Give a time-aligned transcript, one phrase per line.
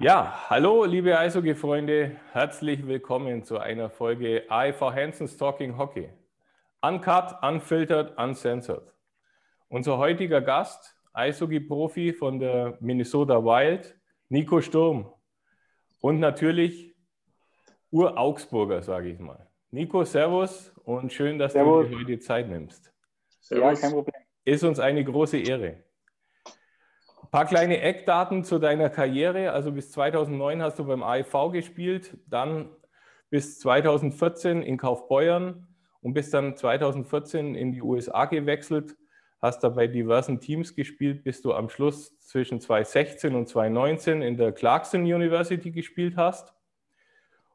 [0.00, 6.08] Ja, hallo liebe Eishockey-Freunde, herzlich willkommen zu einer Folge AIV Hansons Talking Hockey.
[6.80, 8.94] Uncut, unfiltered, uncensored.
[9.68, 13.94] Unser heutiger Gast, Eishockey-Profi von der Minnesota Wild,
[14.30, 15.12] Nico Sturm.
[16.00, 16.96] Und natürlich
[17.90, 19.50] Ur-Augsburger, sage ich mal.
[19.70, 21.90] Nico, Servus und schön, dass servus.
[21.90, 22.90] du dir heute Zeit nimmst.
[23.42, 23.78] Servus.
[23.78, 24.22] Ja, kein Problem.
[24.46, 25.84] Ist uns eine große Ehre.
[27.30, 29.52] Ein paar kleine Eckdaten zu deiner Karriere.
[29.52, 32.70] Also bis 2009 hast du beim AIV gespielt, dann
[33.30, 35.68] bis 2014 in Kaufbeuern
[36.00, 38.96] und bis dann 2014 in die USA gewechselt.
[39.40, 44.36] Hast da bei diversen Teams gespielt, bis du am Schluss zwischen 2016 und 2019 in
[44.36, 46.52] der Clarkson University gespielt hast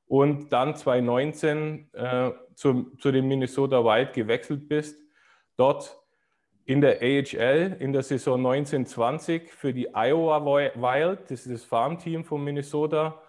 [0.07, 5.03] und dann 2019 äh, zu, zu den Minnesota Wild gewechselt bist.
[5.57, 6.01] Dort
[6.65, 12.25] in der AHL in der Saison 1920 für die Iowa Wild, das ist das Farmteam
[12.25, 13.21] von Minnesota,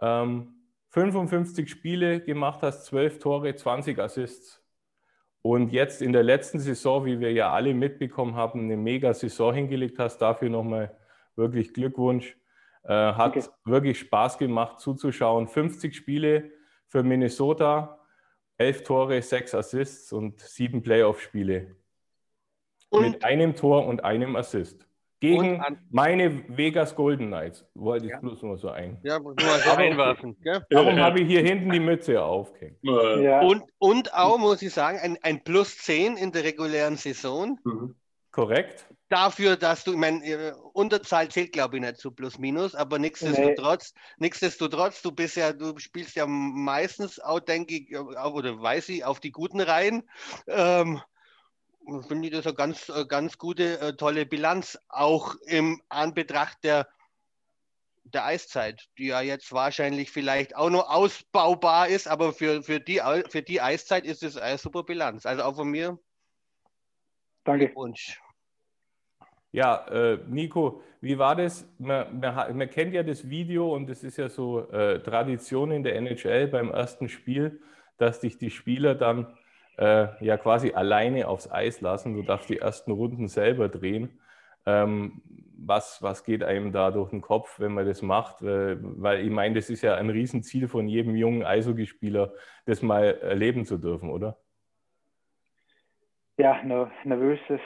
[0.00, 0.54] ähm,
[0.90, 4.62] 55 Spiele gemacht hast, 12 Tore, 20 Assists.
[5.40, 9.54] Und jetzt in der letzten Saison, wie wir ja alle mitbekommen haben, eine mega Saison
[9.54, 10.18] hingelegt hast.
[10.18, 10.96] Dafür nochmal
[11.34, 12.36] wirklich Glückwunsch.
[12.84, 13.48] Äh, hat okay.
[13.64, 15.48] wirklich Spaß gemacht zuzuschauen.
[15.48, 16.50] 50 Spiele
[16.88, 17.98] für Minnesota,
[18.58, 21.74] 11 Tore, 6 Assists und 7 Playoff-Spiele.
[23.00, 24.86] Mit einem Tor und einem Assist.
[25.22, 27.64] Gegen an, meine Vegas Golden Knights.
[27.74, 28.18] Wollte ich ja.
[28.18, 28.98] bloß nur so ein.
[29.04, 30.36] Ja, nur so einwerfen.
[30.68, 32.78] Warum habe ich hier hinten die Mütze aufgehängt?
[32.82, 33.40] Ja.
[33.42, 37.56] Und, und auch, muss ich sagen, ein, ein Plus 10 in der regulären Saison.
[37.62, 37.94] Mhm.
[38.32, 38.86] Korrekt.
[39.10, 43.92] Dafür, dass du, ich meine, Unterzahl zählt, glaube ich, nicht zu plus minus, aber nichtsdestotrotz,
[43.94, 44.26] nee.
[44.26, 49.20] nichtsdestotrotz, du bist ja, du spielst ja meistens auch, denke ich, oder weiß ich, auf
[49.20, 50.02] die guten Reihen.
[50.48, 51.00] Ähm,
[52.06, 56.88] finde ich das eine ganz, ganz gute, äh, tolle Bilanz, auch im Anbetracht der,
[58.04, 63.00] der Eiszeit, die ja jetzt wahrscheinlich vielleicht auch noch ausbaubar ist, aber für, für, die,
[63.28, 65.26] für die Eiszeit ist es eine super Bilanz.
[65.26, 65.98] Also auch von mir
[67.44, 67.74] Danke.
[67.74, 68.20] Wunsch.
[69.50, 71.66] Ja, äh, Nico, wie war das?
[71.78, 75.82] Man, man, man, kennt ja das Video und es ist ja so äh, Tradition in
[75.82, 77.60] der NHL beim ersten Spiel,
[77.98, 79.36] dass dich die Spieler dann
[79.78, 82.14] äh, ja quasi alleine aufs Eis lassen.
[82.14, 84.20] Du darfst die ersten Runden selber drehen.
[84.66, 85.22] Ähm,
[85.64, 88.42] was, was geht einem da durch den Kopf, wenn man das macht?
[88.42, 92.32] Äh, weil ich meine, das ist ja ein Riesenziel von jedem jungen Eishockeyspieler,
[92.66, 94.38] das mal erleben zu dürfen, oder?
[96.38, 96.62] Ja,
[97.04, 97.60] nervös ist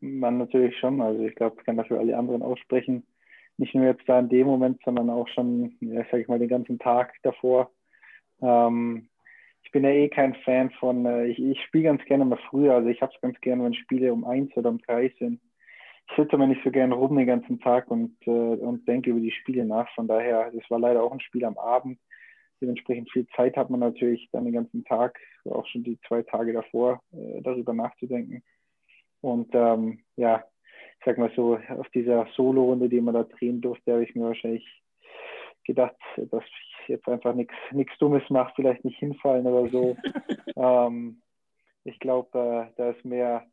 [0.00, 1.00] man natürlich schon.
[1.00, 3.06] Also ich glaube, ich kann dafür alle anderen aussprechen.
[3.58, 6.48] Nicht nur jetzt da in dem Moment, sondern auch schon, ja, sag ich mal, den
[6.48, 7.70] ganzen Tag davor.
[8.42, 9.08] Ähm,
[9.76, 12.76] bin ja eh kein Fan von, äh, ich, ich spiele ganz gerne mal früher.
[12.76, 15.38] Also ich habe es ganz gerne, wenn Spiele um eins oder um drei sind.
[16.08, 19.20] Ich sitze aber nicht so gerne rum den ganzen Tag und, äh, und denke über
[19.20, 19.86] die Spiele nach.
[19.94, 21.98] Von daher, das war leider auch ein Spiel am Abend.
[22.58, 26.54] Dementsprechend viel Zeit hat man natürlich dann den ganzen Tag, auch schon die zwei Tage
[26.54, 28.42] davor, äh, darüber nachzudenken.
[29.20, 30.42] Und ähm, ja,
[31.00, 34.24] ich sag mal so, auf dieser Solo-Runde, die man da drehen durfte, habe ich mir
[34.24, 34.66] wahrscheinlich
[35.64, 36.44] gedacht, dass
[36.88, 39.96] jetzt einfach nichts Dummes mache, vielleicht nicht hinfallen oder so.
[40.56, 41.22] ähm,
[41.84, 43.46] ich glaube, äh, da ist mehr,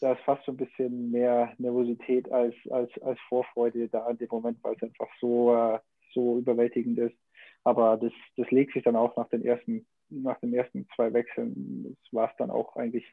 [0.00, 4.28] da ist fast so ein bisschen mehr Nervosität als, als, als Vorfreude da in dem
[4.30, 5.78] Moment, weil es einfach so, äh,
[6.12, 7.16] so überwältigend ist.
[7.64, 11.96] Aber das, das legt sich dann auch nach den ersten, nach den ersten zwei Wechseln.
[12.02, 13.04] Das war es dann auch eigentlich,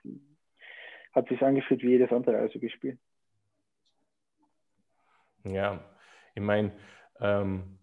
[1.13, 2.99] hat sich angefühlt wie jedes andere also gespielt.
[5.43, 5.79] Ja,
[6.33, 6.71] ich meine,
[7.19, 7.77] ähm,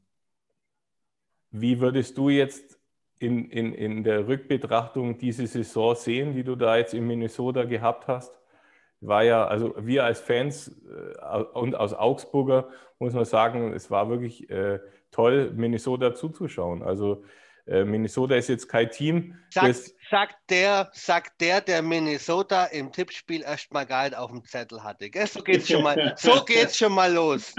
[1.52, 2.78] wie würdest du jetzt
[3.18, 8.08] in, in, in der Rückbetrachtung diese Saison sehen, die du da jetzt in Minnesota gehabt
[8.08, 8.32] hast?
[9.00, 12.68] War ja, also wir als Fans äh, und aus Augsburger
[12.98, 14.78] muss man sagen, es war wirklich äh,
[15.10, 16.82] toll, Minnesota zuzuschauen.
[16.82, 17.24] Also
[17.66, 19.38] äh, Minnesota ist jetzt kein Team.
[19.50, 24.82] Sagt, sagt, der, sagt der, der Minnesota im Tippspiel erstmal gar nicht auf dem Zettel
[24.82, 25.10] hatte.
[25.10, 25.26] Gell?
[25.26, 27.54] So geht's schon mal, so geht's schon mal los.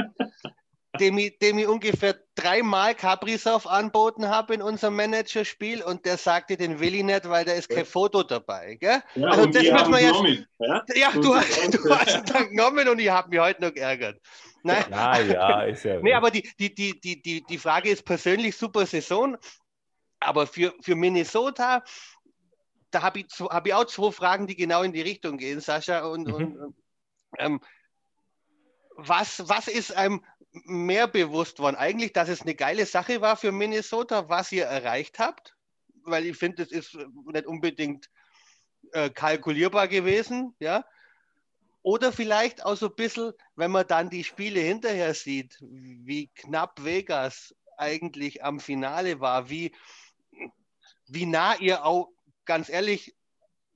[1.00, 6.56] Dem ich, dem ich ungefähr dreimal Kaprizov anboten habe in unserem Managerspiel und der sagte,
[6.56, 8.75] den will ich nicht, weil da ist kein Foto dabei.
[8.75, 9.01] Gell?
[9.16, 10.48] Ja, also das muss man jetzt.
[10.60, 13.74] Ja, ja du, hast, du hast ihn dann genommen und ich habe mich heute noch
[13.74, 14.19] geärgert.
[14.63, 14.86] Nein.
[14.90, 16.00] Na ja, ist ja.
[16.01, 19.38] nee, aber die, die, die, die, die, die Frage ist persönlich super Saison,
[20.19, 21.84] aber für, für Minnesota,
[22.92, 26.06] da habe ich, hab ich auch zwei Fragen, die genau in die Richtung gehen, Sascha.
[26.06, 26.34] Und, mhm.
[26.34, 26.75] und
[27.38, 27.60] ähm,
[28.95, 30.24] was, was ist einem
[30.54, 31.76] mehr bewusst worden?
[31.76, 35.56] Eigentlich, dass es eine geile Sache war für Minnesota, was ihr erreicht habt,
[36.04, 38.10] weil ich finde, das ist nicht unbedingt
[38.92, 40.86] äh, kalkulierbar gewesen, ja.
[41.82, 46.82] Oder vielleicht auch so ein bisschen, wenn man dann die Spiele hinterher sieht, wie knapp
[46.86, 49.76] Vegas eigentlich am Finale war, wie,
[51.08, 52.10] wie nah ihr auch,
[52.46, 53.16] ganz ehrlich,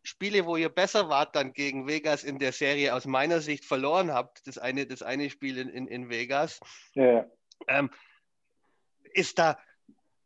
[0.07, 4.13] Spiele, wo ihr besser wart dann gegen Vegas in der Serie aus meiner Sicht verloren
[4.13, 6.61] habt, das eine, das eine Spiel in, in, in Vegas.
[6.93, 7.25] Ja.
[7.67, 7.89] Ähm,
[9.13, 9.57] ist da,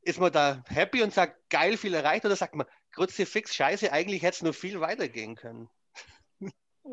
[0.03, 4.21] ist man da happy und sagt, geil, viel erreicht oder sagt man, fix, scheiße, eigentlich
[4.21, 5.67] hätte es nur viel weiter gehen können?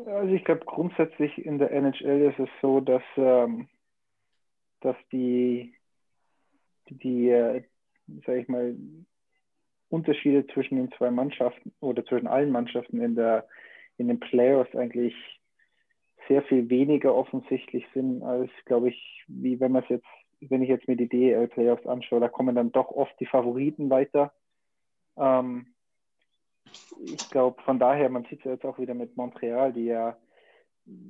[0.07, 3.67] Also ich glaube grundsätzlich in der NHL ist es so, dass, ähm,
[4.81, 5.75] dass die,
[6.89, 7.63] die, die äh,
[8.25, 8.75] sag ich mal,
[9.89, 13.47] Unterschiede zwischen den zwei Mannschaften oder zwischen allen Mannschaften in der
[13.97, 15.13] in den Playoffs eigentlich
[16.27, 20.07] sehr viel weniger offensichtlich sind als, glaube ich, wie wenn man es jetzt,
[20.41, 23.89] wenn ich jetzt mir die DEL Playoffs anschaue, da kommen dann doch oft die Favoriten
[23.89, 24.31] weiter.
[25.17, 25.73] Ähm,
[27.03, 30.17] ich glaube, von daher, man sieht es ja jetzt auch wieder mit Montreal, die ja,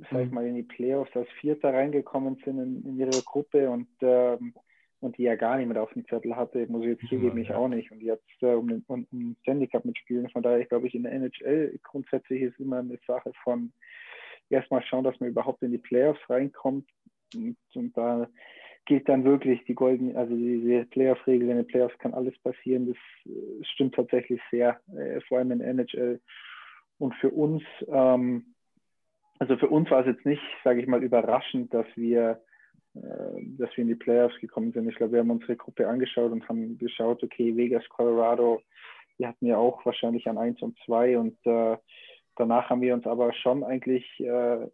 [0.10, 0.34] sag ich mhm.
[0.34, 4.54] mal, in die Playoffs als Vierter reingekommen sind in, in ihre Gruppe und, ähm,
[5.02, 7.50] und die ja gar niemand auf dem Zettel hatte, muss ich jetzt zugeben, ja, ich
[7.50, 7.58] ja.
[7.58, 7.92] auch nicht.
[7.92, 10.30] Und jetzt äh, um den um, um Stanley Cup mitspielen.
[10.30, 13.72] Von daher, glaube ich, in der NHL grundsätzlich ist immer eine Sache von
[14.50, 16.88] erstmal schauen, dass man überhaupt in die Playoffs reinkommt.
[17.34, 18.28] Und, und da
[18.86, 22.88] gilt dann wirklich die goldene, also diese Playoff-Regel, in den Playoffs kann alles passieren.
[22.88, 26.20] Das äh, stimmt tatsächlich sehr, äh, vor allem in NHL.
[26.98, 28.56] Und für uns, ähm,
[29.38, 32.42] also für uns war es jetzt nicht, sage ich mal, überraschend, dass wir,
[33.58, 34.90] dass wir in die Playoffs gekommen sind.
[34.90, 38.62] Ich glaube, wir haben unsere Gruppe angeschaut und haben geschaut, okay, Vegas, Colorado,
[39.18, 41.78] die hatten ja auch wahrscheinlich an 1 und 2 und äh,
[42.36, 44.70] danach haben wir uns aber schon eigentlich äh, äh,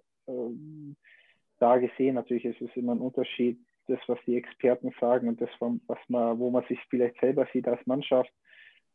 [1.59, 2.15] da gesehen.
[2.15, 6.39] Natürlich ist es immer ein Unterschied, das, was die Experten sagen und das, was man,
[6.39, 8.31] wo man sich vielleicht selber sieht als Mannschaft.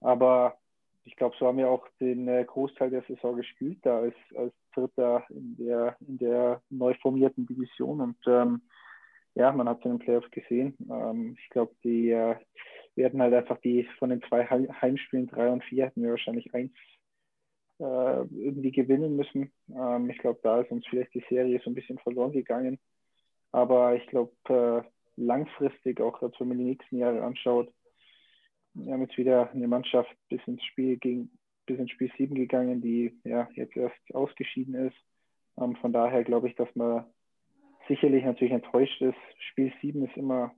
[0.00, 0.56] Aber
[1.04, 4.52] ich glaube, so haben wir auch den äh, Großteil der Saison gespielt, da als, als
[4.74, 8.00] Dritter in der, in der neu formierten Division.
[8.00, 8.62] Und ähm,
[9.34, 10.76] ja, man hat es in den Playoffs gesehen.
[10.90, 12.36] Ähm, ich glaube, die äh,
[12.96, 16.72] werden halt einfach die von den zwei Heimspielen, drei und vier, hätten wir wahrscheinlich eins
[17.78, 19.52] äh, irgendwie gewinnen müssen.
[19.74, 22.78] Ähm, ich glaube, da ist uns vielleicht die Serie so ein bisschen verloren gegangen.
[23.52, 24.82] Aber ich glaube, äh,
[25.16, 27.72] langfristig, auch wenn man die nächsten Jahre anschaut,
[28.74, 31.30] wir haben jetzt wieder eine Mannschaft bis ins Spiel gegen,
[31.66, 34.96] bis ins Spiel 7 gegangen, die ja jetzt erst ausgeschieden ist.
[35.58, 37.04] Ähm, von daher glaube ich, dass man
[37.90, 39.18] sicherlich natürlich enttäuscht ist.
[39.50, 40.54] Spiel 7 ist immer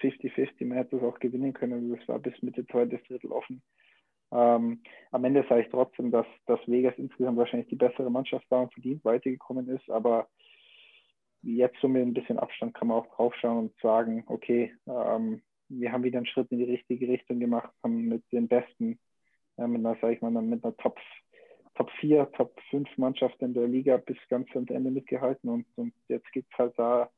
[0.00, 1.96] 50-50, man hätte es auch gewinnen können.
[1.96, 3.62] Das war bis Mitte zweites Drittel offen.
[4.32, 4.82] Ähm,
[5.12, 8.72] am Ende sage ich trotzdem, dass, dass Vegas insgesamt wahrscheinlich die bessere Mannschaft war und
[8.72, 10.28] verdient weitergekommen ist, aber
[11.42, 15.92] jetzt so mit ein bisschen Abstand kann man auch draufschauen und sagen, okay, ähm, wir
[15.92, 18.98] haben wieder einen Schritt in die richtige Richtung gemacht, haben mit den besten,
[19.56, 20.98] äh, mit einer, sag ich mal, mit einer Top,
[21.78, 25.92] Top 4, Top 5 Mannschaft in der Liga bis ganz am Ende mitgehalten und, und
[26.08, 27.08] jetzt geht es halt da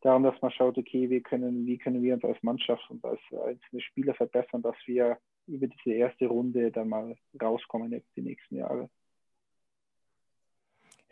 [0.00, 3.20] darum, dass man schaut, okay, wie können, wie können wir uns als Mannschaft und als
[3.32, 8.56] einzelne Spieler verbessern, dass wir über diese erste Runde dann mal rauskommen jetzt die nächsten
[8.56, 8.88] Jahre.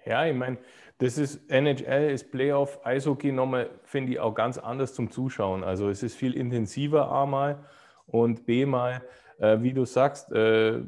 [0.06, 0.56] Ja, ich meine,
[0.98, 5.64] das ist NHL, ist Playoff, Eishockey nochmal, finde ich auch ganz anders zum Zuschauen.
[5.64, 7.66] Also es ist viel intensiver A mal
[8.06, 9.02] und B mal,
[9.38, 10.80] äh, wie du sagst, äh,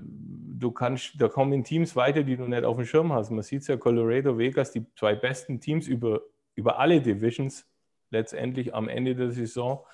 [0.59, 3.31] du kannst, da kommen Teams weiter, die du nicht auf dem Schirm hast.
[3.31, 6.23] Man sieht es ja, Colorado, Vegas, die zwei besten Teams über,
[6.55, 7.67] über alle Divisions
[8.11, 9.85] letztendlich am Ende der Saison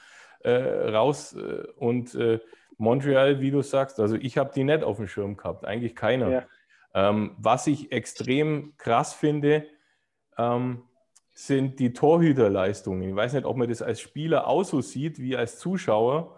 [0.40, 2.40] äh, raus äh, und äh,
[2.76, 6.30] Montreal, wie du sagst, also ich habe die nicht auf dem Schirm gehabt, eigentlich keiner.
[6.30, 6.44] Ja.
[6.94, 9.66] Ähm, was ich extrem krass finde,
[10.38, 10.82] ähm,
[11.32, 13.08] sind die Torhüterleistungen.
[13.08, 16.36] Ich weiß nicht, ob man das als Spieler auch so sieht wie als Zuschauer,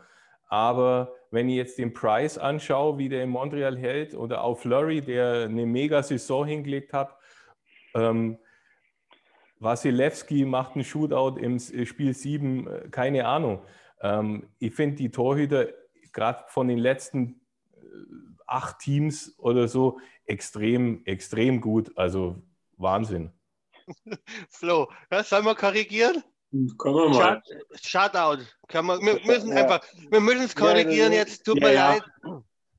[0.49, 5.00] aber wenn ich jetzt den Price anschaue, wie der in Montreal hält, oder auch Flurry,
[5.00, 7.16] der eine mega Saison hingelegt hat,
[7.95, 8.38] ähm,
[9.59, 13.62] Wasilewski macht einen Shootout im Spiel 7, äh, keine Ahnung.
[14.00, 15.68] Ähm, ich finde die Torhüter,
[16.12, 17.40] gerade von den letzten
[17.73, 17.87] äh,
[18.47, 21.97] acht Teams oder so, extrem, extrem gut.
[21.97, 22.42] Also
[22.76, 23.33] Wahnsinn.
[24.50, 26.23] Flo, ja, sollen wir korrigieren?
[26.79, 27.43] Können wir mal.
[27.83, 28.45] Shutout.
[28.69, 29.63] Können wir, wir müssen ja.
[29.63, 32.03] einfach, wir müssen es korrigieren ja, jetzt, tut mir leid.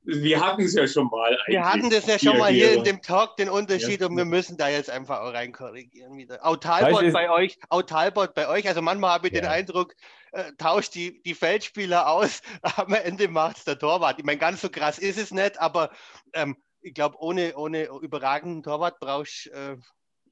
[0.09, 1.37] Wir hatten es ja schon mal.
[1.47, 4.55] Wir hatten das ja schon mal hier in dem Talk, den Unterschied, und wir müssen
[4.55, 6.45] da jetzt einfach auch rein korrigieren wieder.
[6.45, 9.93] Autalbot bei euch, Autalbot bei euch, also manchmal habe ich den Eindruck,
[10.31, 12.41] äh, tauscht die, die Feldspieler aus,
[12.77, 14.17] am Ende macht es der Torwart.
[14.17, 15.91] Ich meine, ganz so krass ist es nicht, aber
[16.31, 19.77] ähm, ich glaube, ohne, ohne überragenden Torwart brauchst du, äh,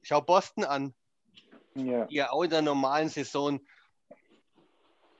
[0.02, 0.94] schau Boston an,
[1.76, 2.04] ja.
[2.06, 3.60] die ja auch in der normalen Saison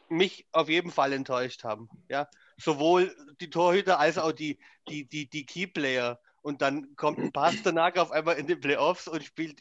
[0.09, 1.89] mich auf jeden Fall enttäuscht haben.
[2.09, 2.29] Ja?
[2.57, 4.59] Sowohl die Torhüter als auch die,
[4.89, 6.21] die, die, die Keyplayer.
[6.43, 9.61] Und dann kommt ein Pasternak auf einmal in den Playoffs und spielt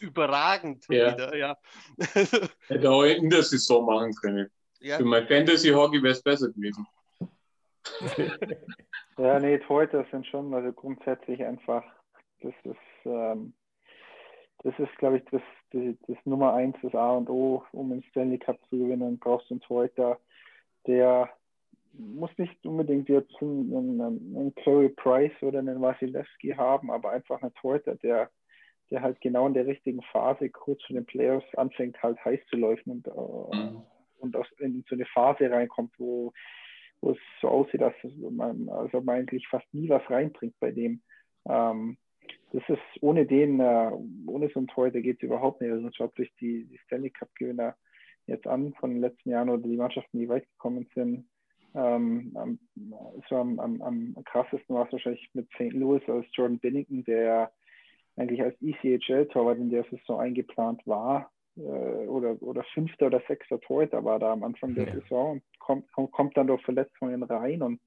[0.00, 1.12] überragend ja.
[1.12, 1.36] wieder.
[1.36, 1.56] Ja.
[2.68, 4.50] Hätte auch in der Saison machen können.
[4.80, 4.96] Ja.
[4.96, 6.86] Für mein Fantasy Hockey wäre es besser gewesen.
[9.18, 11.84] ja, nee, Torhüter sind schon, also grundsätzlich einfach,
[12.40, 13.54] das ist, ähm,
[14.64, 18.02] das ist, glaube ich, das, das, das, Nummer eins, das A und O, um den
[18.04, 20.18] Stanley Cup zu gewinnen, brauchst du einen Torhüter,
[20.86, 21.30] der
[21.92, 27.40] muss nicht unbedingt jetzt einen, einen, einen Carey Price oder einen Wasilewski haben, aber einfach
[27.42, 28.30] einen Torhüter, der,
[28.90, 32.56] der halt genau in der richtigen Phase kurz vor den Playoffs anfängt, halt heiß zu
[32.56, 33.82] laufen und, mhm.
[34.18, 36.32] und aus, in so eine Phase reinkommt, wo,
[37.00, 37.94] wo es so aussieht, dass
[38.30, 41.00] man, also man eigentlich fast nie was reinbringt bei dem.
[41.48, 41.96] Ähm,
[42.52, 43.90] das ist ohne den, äh,
[44.26, 45.70] ohne so einen Torhüter geht es überhaupt nicht.
[45.70, 47.76] Also schaut sich die, die Stanley Cup-Gewinner
[48.26, 51.26] jetzt an von den letzten Jahren oder die Mannschaften, die weit gekommen sind
[51.74, 52.58] ähm, am,
[53.28, 55.72] so am, am, am krassesten war es wahrscheinlich mit St.
[55.72, 57.52] Louis als Jordan Bennington, der
[58.16, 64.04] eigentlich als ECHL-Torwart in der Saison eingeplant war äh, oder, oder fünfter oder sechster Torhüter
[64.04, 64.94] war da am Anfang der ja.
[64.94, 67.80] Saison und kommt, kommt dann durch Verletzungen rein und,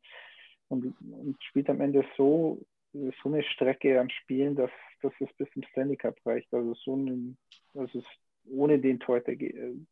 [0.69, 2.59] und, und spielt am Ende so,
[2.93, 4.71] so eine Strecke an Spielen, dass,
[5.01, 6.53] dass es bis zum Stanley Cup reicht.
[6.53, 7.37] Also so ein,
[7.73, 8.05] ist
[8.49, 9.33] ohne den Torhüter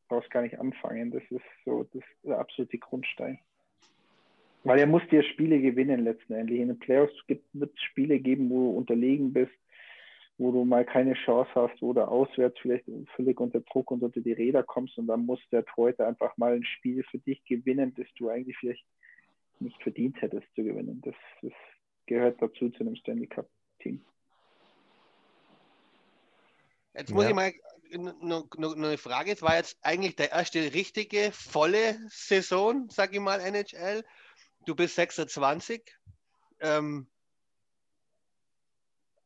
[0.08, 1.12] brauchst du gar nicht anfangen.
[1.12, 3.40] Das ist so das, der absolute Grundstein.
[4.64, 6.60] Weil er muss dir Spiele gewinnen letztendlich.
[6.60, 9.54] In den Playoffs wird es Spiele geben, wo du unterlegen bist,
[10.38, 14.34] wo du mal keine Chance hast, du auswärts vielleicht völlig unter Druck und unter die
[14.34, 18.08] Räder kommst und dann muss der Torhüter einfach mal ein Spiel für dich gewinnen, das
[18.18, 18.86] du eigentlich vielleicht
[19.60, 21.02] nicht verdient hättest zu gewinnen.
[21.04, 21.54] Das, das
[22.10, 23.50] gehört dazu zu einem Stanley Cup
[23.80, 24.04] Team.
[26.94, 27.30] Jetzt muss ja.
[27.30, 27.54] ich mal
[28.22, 29.32] noch, noch, eine Frage.
[29.32, 34.04] Es war jetzt eigentlich der erste richtige, volle Saison, sage ich mal, NHL
[34.66, 35.82] du bist 26.
[36.62, 37.08] Ähm,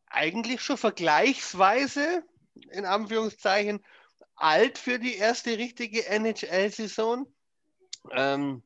[0.08, 2.24] eigentlich schon vergleichsweise,
[2.72, 3.84] in Anführungszeichen,
[4.36, 7.28] alt für die erste richtige NHL-Saison.
[8.12, 8.64] Ähm,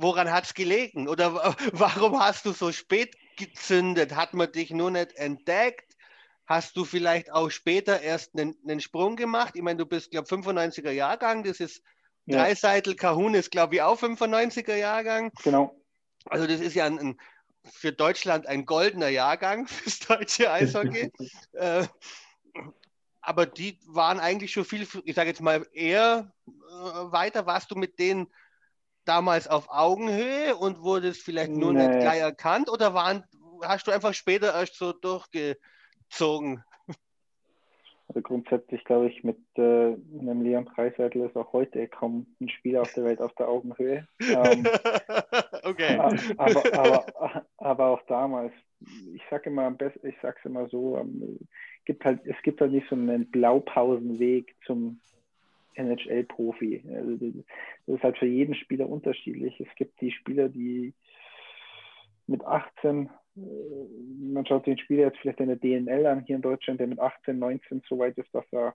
[0.00, 1.08] woran hat es gelegen?
[1.08, 1.34] Oder
[1.72, 4.14] warum hast du so spät gezündet?
[4.14, 5.96] Hat man dich nur nicht entdeckt?
[6.46, 9.54] Hast du vielleicht auch später erst einen, einen Sprung gemacht?
[9.54, 11.82] Ich meine, du bist, glaube ich, 95er Jahrgang, das ist
[12.26, 12.38] ja.
[12.38, 15.32] Dreiseitel Kahun ist, glaube ich, auch 95er Jahrgang.
[15.42, 15.74] Genau.
[16.26, 17.20] Also das ist ja ein, ein,
[17.64, 21.12] für Deutschland ein goldener Jahrgang fürs deutsche Eishockey.
[21.52, 21.86] äh,
[23.20, 26.52] aber die waren eigentlich schon viel, ich sage jetzt mal, eher äh,
[27.12, 27.46] weiter.
[27.46, 28.28] Warst du mit denen
[29.04, 31.86] damals auf Augenhöhe und wurdest vielleicht nur nee.
[31.86, 33.24] nicht gleich erkannt oder waren,
[33.62, 36.62] hast du einfach später erst so durchgezogen?
[38.08, 42.82] Also grundsätzlich glaube ich, mit äh, einem Leon Preiseitel ist auch heute kaum ein Spieler
[42.82, 44.08] auf der Welt auf der Augenhöhe.
[44.20, 44.66] Ähm,
[45.62, 45.96] okay.
[46.36, 48.52] Aber, aber, aber auch damals,
[49.14, 51.38] ich sage immer am besten, ich sage es immer so, ähm,
[51.84, 55.00] gibt halt, es gibt halt nicht so einen Blaupausenweg zum
[55.80, 56.82] NHL-Profi.
[56.94, 59.58] Also das ist halt für jeden Spieler unterschiedlich.
[59.60, 60.94] Es gibt die Spieler, die
[62.26, 63.40] mit 18 äh,
[64.32, 66.98] man schaut den Spieler jetzt vielleicht in der DNL an hier in Deutschland, der mit
[66.98, 68.74] 18, 19 so weit ist, dass er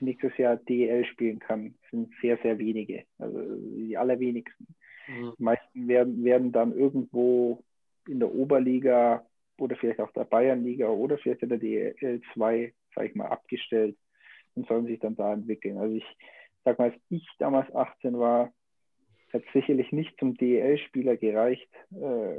[0.00, 3.04] nächstes Jahr DL spielen kann, sind sehr, sehr wenige.
[3.18, 3.38] Also
[3.76, 4.66] die allerwenigsten.
[5.06, 5.34] Mhm.
[5.38, 7.62] Die meisten werden, werden dann irgendwo
[8.08, 9.26] in der Oberliga
[9.58, 13.96] oder vielleicht auch der Bayernliga oder vielleicht in der DL 2, sage ich mal, abgestellt
[14.54, 15.78] und sollen sich dann da entwickeln.
[15.78, 16.06] Also ich
[16.64, 18.52] sag mal, als ich damals 18 war,
[19.32, 21.70] hat sicherlich nicht zum DEL-Spieler gereicht.
[21.92, 22.36] Äh,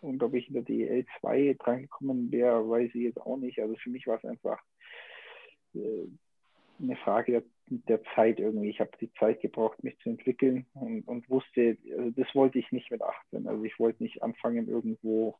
[0.00, 3.60] und ob ich in der DEL 2 drangekommen wäre, weiß ich jetzt auch nicht.
[3.60, 4.60] Also für mich war es einfach
[5.74, 6.06] äh,
[6.82, 8.70] eine Frage der, der, Zeit irgendwie.
[8.70, 12.70] Ich habe die Zeit gebraucht, mich zu entwickeln und, und wusste, also das wollte ich
[12.72, 13.46] nicht mit 18.
[13.46, 15.36] Also ich wollte nicht anfangen, irgendwo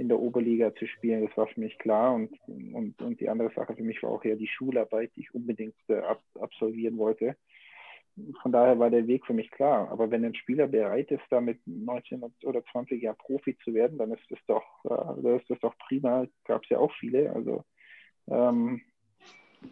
[0.00, 1.26] in der Oberliga zu spielen.
[1.26, 2.14] Das war für mich klar.
[2.14, 5.34] Und, und, und die andere Sache für mich war auch ja die Schularbeit, die ich
[5.34, 7.36] unbedingt äh, ab, absolvieren wollte
[8.42, 9.90] von daher war der Weg für mich klar.
[9.90, 13.98] Aber wenn ein Spieler bereit ist, da mit 19 oder 20 Jahren Profi zu werden,
[13.98, 16.26] dann ist das doch, äh, ist das doch prima.
[16.44, 17.32] Gab es ja auch viele.
[17.32, 17.64] Also
[18.28, 18.80] ähm,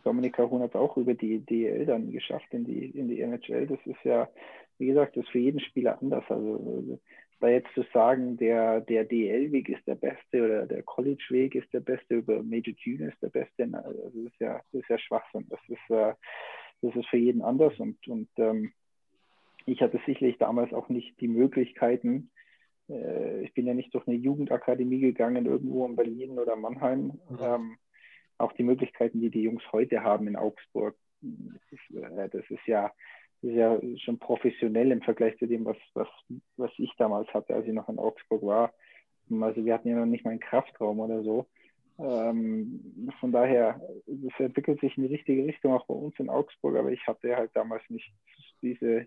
[0.04, 3.66] Dominika Huhn hat es auch über die DL dann geschafft in die, in die NHL.
[3.66, 4.28] Das ist ja,
[4.78, 6.25] wie gesagt, das ist für jeden Spieler anders.
[6.28, 7.00] Also
[7.40, 11.80] da jetzt zu sagen, der, der DL-Weg ist der beste oder der College-Weg ist der
[11.80, 15.47] beste, über Major Junior ist der beste, also das ist ja, das ist ja Schwachsinn.
[15.49, 16.14] Das ist äh,
[16.83, 18.73] das ist für jeden anders und, und ähm,
[19.66, 22.30] ich hatte sicherlich damals auch nicht die Möglichkeiten.
[22.88, 27.21] Äh, ich bin ja nicht durch eine Jugendakademie gegangen, irgendwo in Berlin oder Mannheim.
[27.28, 27.38] Mhm.
[27.40, 27.78] Ähm,
[28.38, 32.66] auch die Möglichkeiten, die die Jungs heute haben in Augsburg, das ist, äh, das ist
[32.66, 32.92] ja
[33.42, 36.09] ist ja schon professionell im Vergleich zu dem, was, was,
[36.57, 38.73] was ich damals hatte, als ich noch in Augsburg war.
[39.40, 41.47] Also wir hatten ja noch nicht mal einen Kraftraum oder so.
[41.99, 46.76] Ähm, von daher, es entwickelt sich in die richtige Richtung auch bei uns in Augsburg,
[46.76, 48.12] aber ich hatte halt damals nicht
[48.62, 49.07] diese,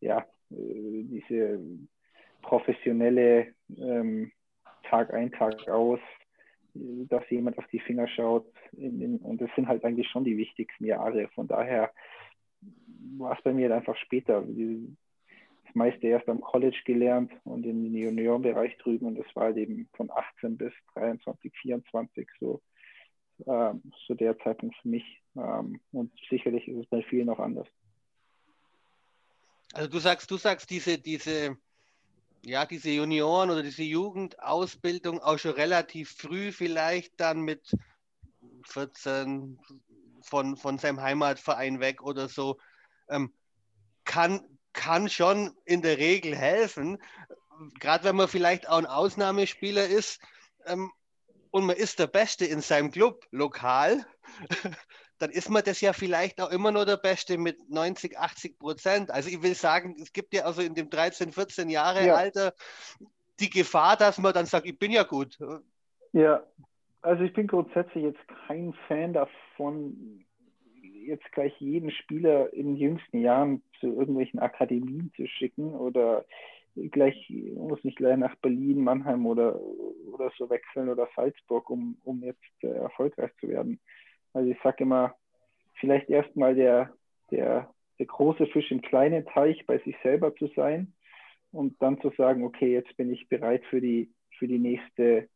[0.00, 1.60] ja, äh, diese
[2.42, 4.32] professionelle ähm,
[4.84, 6.00] Tag ein, Tag aus,
[6.74, 8.46] dass jemand auf die Finger schaut.
[8.72, 11.28] Und das sind halt eigentlich schon die wichtigsten Jahre.
[11.34, 11.90] Von daher
[13.16, 14.42] war es bei mir einfach später.
[14.42, 19.06] Das meiste erst am College gelernt und den Juniorenbereich drüben.
[19.06, 22.62] Und das war halt eben von 18 bis 23, 24 so,
[23.46, 25.22] ähm, so der Zeitpunkt für mich.
[25.36, 27.68] Ähm, und sicherlich ist es bei vielen auch anders.
[29.74, 31.58] Also du sagst, du sagst, diese, diese
[32.44, 37.76] ja, diese Junioren oder diese Jugendausbildung auch schon relativ früh vielleicht dann mit
[38.64, 39.58] 14
[40.22, 42.58] von, von seinem Heimatverein weg oder so,
[43.08, 43.32] ähm,
[44.04, 44.40] kann,
[44.72, 46.98] kann schon in der Regel helfen.
[47.80, 50.20] Gerade wenn man vielleicht auch ein Ausnahmespieler ist
[50.66, 50.92] ähm,
[51.50, 54.04] und man ist der Beste in seinem Club lokal,
[55.18, 59.10] dann ist man das ja vielleicht auch immer nur der Beste mit 90, 80 Prozent.
[59.10, 62.14] Also ich will sagen, es gibt ja also in dem 13, 14 Jahre ja.
[62.14, 62.54] Alter
[63.40, 65.38] die Gefahr, dass man dann sagt, ich bin ja gut.
[66.12, 66.42] Ja,
[67.02, 69.34] also ich bin grundsätzlich jetzt kein Fan davon,
[71.08, 76.24] jetzt gleich jeden Spieler in jüngsten Jahren zu irgendwelchen Akademien zu schicken oder
[76.90, 79.60] gleich, muss nicht gleich nach Berlin, Mannheim oder,
[80.12, 83.80] oder so wechseln oder Salzburg, um, um jetzt äh, erfolgreich zu werden.
[84.32, 85.14] Also ich sage immer,
[85.80, 86.92] vielleicht erstmal der,
[87.30, 90.92] der, der große Fisch im kleinen Teich bei sich selber zu sein
[91.50, 95.28] und dann zu sagen, okay, jetzt bin ich bereit für die, für die nächste,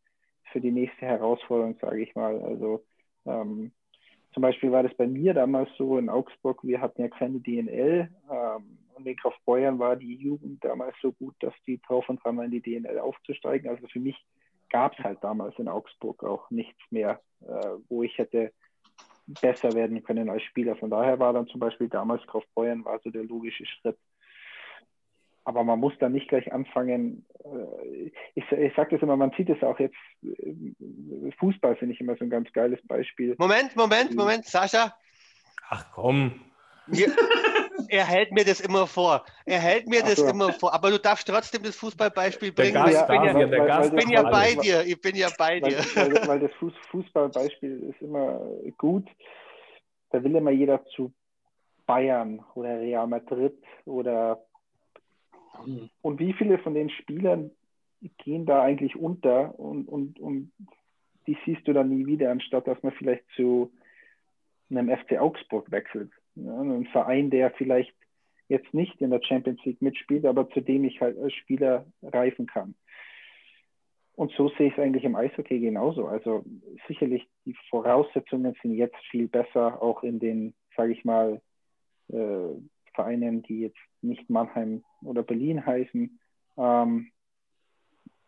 [0.53, 2.41] für die nächste Herausforderung, sage ich mal.
[2.43, 2.85] Also
[3.27, 3.73] ähm,
[4.33, 8.09] zum Beispiel war das bei mir damals so in Augsburg, wir hatten ja keine DNL
[8.31, 12.37] ähm, und in Kaufbeuern war die Jugend damals so gut, dass die drauf und dran
[12.37, 13.69] waren, die DNL aufzusteigen.
[13.69, 14.17] Also für mich
[14.71, 18.53] gab es halt damals in Augsburg auch nichts mehr, äh, wo ich hätte
[19.41, 20.77] besser werden können als Spieler.
[20.77, 23.99] Von daher war dann zum Beispiel damals Kaufbeuern war so der logische Schritt.
[25.45, 27.27] Aber man muss dann nicht gleich anfangen.
[27.45, 29.97] Äh, ich, ich sage das immer, man sieht es auch jetzt.
[30.23, 33.35] Äh, Fußball finde ich immer so ein ganz geiles Beispiel.
[33.39, 34.95] Moment, Moment, Moment, Sascha.
[35.69, 36.41] Ach komm.
[36.89, 37.07] Ja,
[37.89, 39.25] er hält mir das immer vor.
[39.45, 40.27] Er hält mir das so.
[40.27, 40.73] immer vor.
[40.75, 42.75] Aber du darfst trotzdem das Fußballbeispiel bringen.
[42.75, 44.85] Gast, ich bin, ja, weil, weil, weil, bin ja bei dir.
[44.85, 45.79] Ich bin ja bei dir.
[45.95, 46.51] Weil, weil das
[46.91, 48.41] Fußballbeispiel ist immer
[48.79, 49.09] gut.
[50.11, 51.13] Da will immer jeder zu
[51.87, 54.45] Bayern oder Real Madrid oder
[56.01, 57.51] und wie viele von den Spielern
[58.19, 60.53] gehen da eigentlich unter und, und, und
[61.27, 63.73] die siehst du dann nie wieder, anstatt dass man vielleicht zu
[64.71, 66.11] einem FC Augsburg wechselt.
[66.35, 67.95] Ja, ein Verein, der vielleicht
[68.49, 72.47] jetzt nicht in der Champions League mitspielt, aber zu dem ich halt als Spieler reifen
[72.47, 72.75] kann.
[74.15, 76.07] Und so sehe ich es eigentlich im Eishockey genauso.
[76.07, 76.45] Also
[76.87, 81.41] sicherlich die Voraussetzungen sind jetzt viel besser, auch in den, sage ich mal,
[82.09, 82.49] äh,
[82.95, 86.19] Vereinen, die jetzt nicht Mannheim oder Berlin heißen.
[86.57, 87.11] Ähm,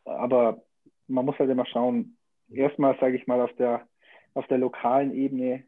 [0.04, 0.62] aber
[1.06, 2.16] man muss halt immer schauen,
[2.50, 3.86] erstmal, sage ich mal, auf der,
[4.34, 5.64] auf der lokalen Ebene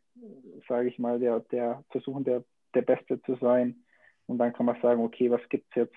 [0.68, 3.84] sage ich mal, der, der versuchen, der, der Beste zu sein.
[4.26, 5.94] Und dann kann man sagen, okay, was gibt es jetzt?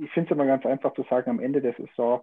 [0.00, 2.22] Ich finde es immer ganz einfach zu sagen, am Ende der Saison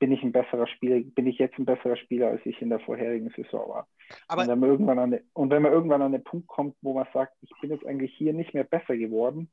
[0.00, 2.80] bin ich ein besserer Spieler, bin ich jetzt ein besserer Spieler, als ich in der
[2.80, 3.86] vorherigen Saison war.
[4.26, 6.94] Aber und, wenn man irgendwann an, und wenn man irgendwann an den Punkt kommt, wo
[6.94, 9.50] man sagt, ich bin jetzt eigentlich hier nicht mehr besser geworden,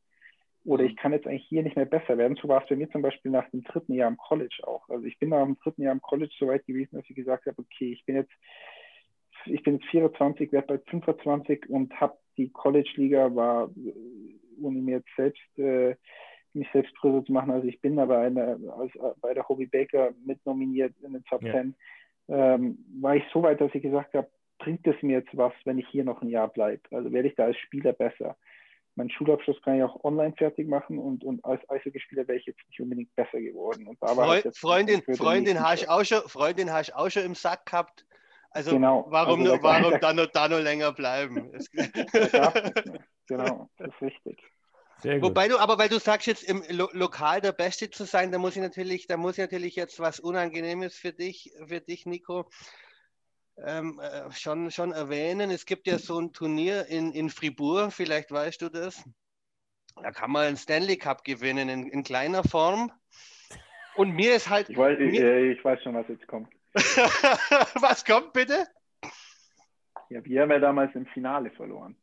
[0.63, 0.89] oder mhm.
[0.89, 2.37] ich kann jetzt eigentlich hier nicht mehr besser werden.
[2.41, 4.89] So war es bei mir zum Beispiel nach dem dritten Jahr im College auch.
[4.89, 7.45] Also ich bin nach dem dritten Jahr im College so weit gewesen, dass ich gesagt
[7.45, 8.33] habe, okay, ich bin jetzt
[9.45, 13.69] ich bin jetzt 24, werde bald 25 und habe die College-Liga, war,
[14.61, 15.95] ohne mir jetzt selbst, äh,
[16.57, 19.65] mich selbst größer zu machen, also ich bin aber eine, als, äh, bei der Hobby
[19.65, 21.53] Baker mit nominiert in den Top ja.
[21.53, 21.75] 10,
[22.29, 24.27] ähm, war ich so weit, dass ich gesagt habe,
[24.59, 26.81] bringt es mir jetzt was, wenn ich hier noch ein Jahr bleibe?
[26.91, 28.35] Also werde ich da als Spieler besser?
[28.95, 32.59] Meinen Schulabschluss kann ich auch online fertig machen und, und als Eishockeyspieler wäre ich jetzt
[32.67, 33.87] nicht unbedingt besser geworden.
[33.87, 37.67] Und da war Freu Freundin, Freundin, hast auch schon, Freundin hast auch schon im Sack
[37.67, 38.07] gehabt,
[38.51, 39.05] also genau.
[39.09, 41.51] warum, also, warum da, noch, da noch länger bleiben?
[43.27, 44.41] genau, das ist richtig.
[45.03, 48.39] Wobei du, aber weil du sagst jetzt im Lo Lokal der Beste zu sein, da
[48.39, 52.49] muss ich natürlich, da muss ich natürlich jetzt was Unangenehmes für dich, für dich, Nico,
[53.63, 55.51] ähm, äh, schon, schon erwähnen.
[55.51, 59.03] Es gibt ja so ein Turnier in, in Fribourg, vielleicht weißt du das.
[60.01, 62.91] Da kann man einen Stanley Cup gewinnen in, in kleiner Form.
[63.95, 64.69] Und mir ist halt.
[64.69, 66.49] Ich weiß, ich, äh, ich weiß schon, was jetzt kommt.
[66.75, 68.67] Was kommt bitte?
[70.09, 71.97] Ja, wir haben ja damals im Finale verloren.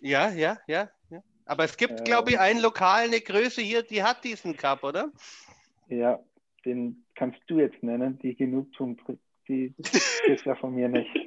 [0.00, 0.88] Ja, ja, ja.
[1.10, 1.22] ja.
[1.44, 5.10] Aber es gibt, glaube ich, einen Lokal, eine Größe hier, die hat diesen Cup, oder?
[5.88, 6.20] Ja,
[6.64, 8.18] den kannst du jetzt nennen.
[8.20, 8.98] Die Genugtuung
[9.48, 9.74] die
[10.26, 11.10] ist ja von mir nicht.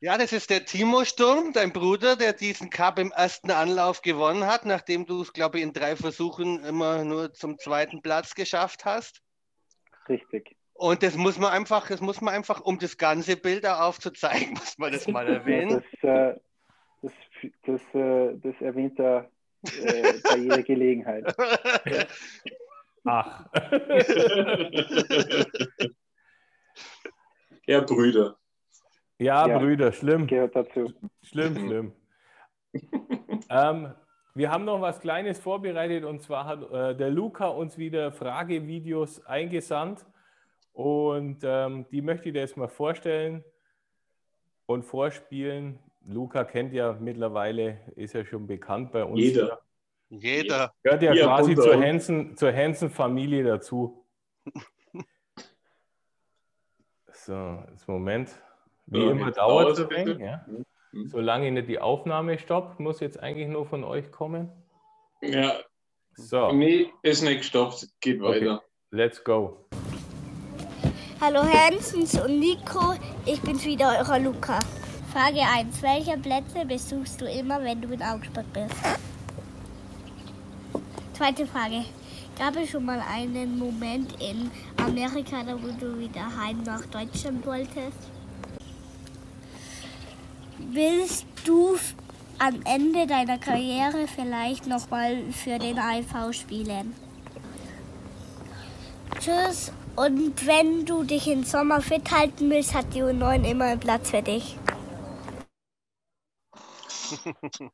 [0.00, 4.46] Ja, das ist der Timo Sturm, dein Bruder, der diesen Cup im ersten Anlauf gewonnen
[4.46, 8.84] hat, nachdem du es, glaube ich, in drei Versuchen immer nur zum zweiten Platz geschafft
[8.84, 9.22] hast.
[10.08, 10.56] Richtig.
[10.74, 14.50] Und das muss man einfach, das muss man einfach, um das ganze Bild auch aufzuzeigen,
[14.54, 15.82] muss man das mal erwähnen.
[16.00, 16.40] Das, äh,
[17.42, 19.30] das, das, äh, das erwähnt er
[19.82, 21.34] äh, bei jeder Gelegenheit.
[23.04, 23.46] Ach.
[27.66, 28.36] ja, Brüder.
[29.18, 29.58] Ja, Ja.
[29.58, 30.26] Brüder, schlimm.
[30.26, 30.92] Gehört dazu.
[31.22, 31.92] Schlimm, schlimm.
[33.48, 33.94] ähm,
[34.34, 39.24] wir haben noch was Kleines vorbereitet und zwar hat äh, der Luca uns wieder Fragevideos
[39.24, 40.04] eingesandt
[40.72, 43.42] und ähm, die möchte ich dir jetzt mal vorstellen
[44.66, 45.78] und vorspielen.
[46.08, 49.20] Luca kennt ja mittlerweile, ist ja schon bekannt bei uns.
[49.20, 49.60] Jeder.
[50.08, 50.72] Jeder.
[50.82, 54.04] Gehört ja Ja, quasi zur Hansen, zur Hansen-Familie dazu.
[57.12, 58.30] So, jetzt Moment.
[58.86, 60.20] Wie Ja, immer dauert es ein.
[60.20, 60.44] Ja?
[60.92, 61.08] Mhm.
[61.08, 64.52] Solange nicht die Aufnahme stoppt, muss jetzt eigentlich nur von euch kommen.
[65.22, 65.54] Ja,
[66.14, 67.88] So, nee, ist nicht gestoppt.
[68.00, 68.42] Geht Okay.
[68.42, 68.62] weiter.
[68.92, 69.66] let's go.
[71.20, 74.60] Hallo Hansens und Nico, ich bin's wieder, eurer Luca.
[75.16, 75.80] Frage 1.
[75.80, 78.74] Welche Plätze besuchst du immer, wenn du in Augsburg bist?
[81.14, 81.86] Zweite Frage.
[82.38, 87.96] Gab es schon mal einen Moment in Amerika, wo du wieder heim nach Deutschland wolltest?
[90.58, 91.78] Willst du
[92.38, 96.94] am Ende deiner Karriere vielleicht nochmal für den AIV spielen?
[99.18, 99.72] Tschüss.
[99.96, 104.10] Und wenn du dich im Sommer fit halten willst, hat die U9 immer einen Platz
[104.10, 104.58] für dich.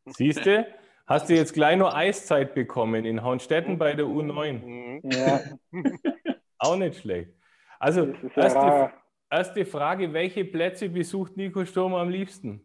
[0.07, 0.67] Siehst du?
[1.07, 4.53] Hast du jetzt gleich nur Eiszeit bekommen in Haunstetten bei der U9?
[4.53, 5.01] Mhm.
[5.11, 5.41] Ja,
[6.59, 7.33] Auch nicht schlecht.
[7.81, 8.93] Also, ja erste,
[9.29, 12.61] erste Frage: Welche Plätze besucht Nico Sturm am liebsten?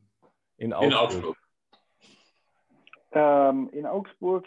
[0.58, 0.92] In Augsburg.
[0.92, 1.38] In Augsburg.
[3.12, 4.46] Ähm, in Augsburg,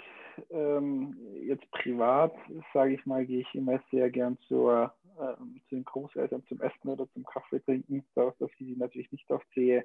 [0.50, 2.32] ähm, jetzt privat,
[2.72, 6.88] sage ich mal, gehe ich immer sehr gern zur, ähm, zu den Großeltern zum Essen
[6.88, 9.84] oder zum Kaffee trinken, dadurch, dass ich sie natürlich nicht oft sehe.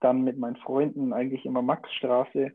[0.00, 2.52] Dann mit meinen Freunden eigentlich immer Maxstraße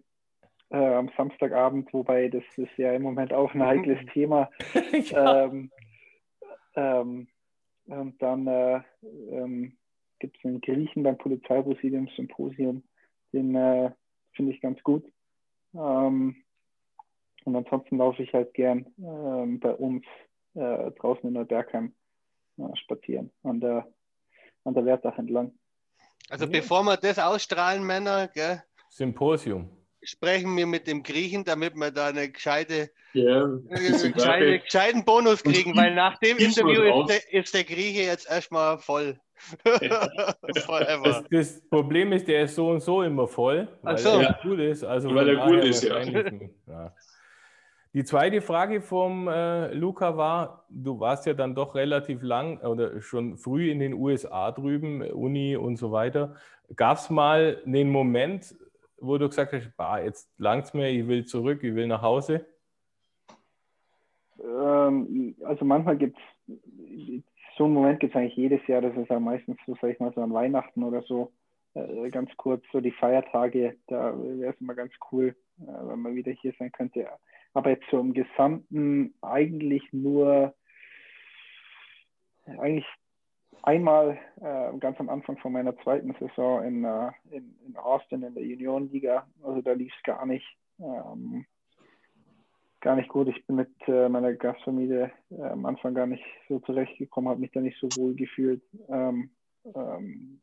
[0.70, 4.50] äh, am Samstagabend, wobei das ist ja im Moment auch ein heikles Thema.
[5.10, 5.46] ja.
[5.46, 5.72] Ähm,
[6.76, 7.28] ähm,
[7.86, 8.82] und dann äh,
[9.32, 9.78] ähm,
[10.20, 12.84] gibt es einen Griechen beim Polizeipräsidium Symposium,
[13.34, 13.92] den äh,
[14.34, 15.04] finde ich ganz gut.
[15.74, 16.36] Ähm,
[17.44, 20.06] und ansonsten laufe ich halt gern ähm, bei uns
[20.54, 21.94] äh, draußen in Neubergheim
[22.58, 23.88] äh, spazieren, an der,
[24.64, 25.54] an der Wertach entlang.
[26.30, 26.52] Also Ja.
[26.52, 29.70] bevor wir das ausstrahlen, Männer, gell, Symposium.
[30.02, 35.44] sprechen wir mit dem Griechen, damit wir da eine gescheite, Ja, äh, gescheite, gescheiten Bonus
[35.44, 39.20] kriegen, weil nach dem Interview ist der, ist der Grieche jetzt erstmal voll.
[41.04, 44.20] Das, das Problem ist, der ist so und so immer voll, weil so.
[44.20, 44.84] er gut ist.
[44.84, 46.00] Also Weil er gut daher ist, ja.
[46.68, 46.94] ja.
[47.94, 53.02] Die zweite Frage vom äh, Luca war, du warst ja dann doch relativ lang oder
[53.02, 56.36] schon früh in den USA drüben, Uni und so weiter.
[56.78, 58.56] Gab es mal einen Moment,
[58.98, 62.46] wo du gesagt hast, bah, jetzt langt's mir, ich will zurück, ich will nach Hause?
[64.42, 66.54] Ähm, also manchmal gibt es,
[67.58, 70.00] so einen Moment gibt es eigentlich jedes Jahr, das ist ja meistens so, sag ich
[70.00, 71.34] mal, so an Weihnachten oder so,
[71.74, 76.16] äh, ganz kurz, so die Feiertage, da wäre es immer ganz cool, äh, wenn man
[76.16, 77.06] wieder hier sein könnte.
[77.54, 80.54] Aber im Gesamten eigentlich nur,
[82.46, 82.86] eigentlich
[83.64, 88.34] einmal äh, ganz am Anfang von meiner zweiten Saison in, äh, in, in Austin in
[88.34, 90.46] der Juniorenliga, also da lief es gar nicht.
[90.80, 91.46] Ähm,
[92.82, 93.28] gar nicht gut.
[93.28, 97.52] Ich bin mit äh, meiner Gastfamilie äh, am Anfang gar nicht so zurechtgekommen, habe mich
[97.52, 98.64] da nicht so wohl gefühlt.
[98.90, 99.30] Ähm,
[99.76, 100.42] ähm,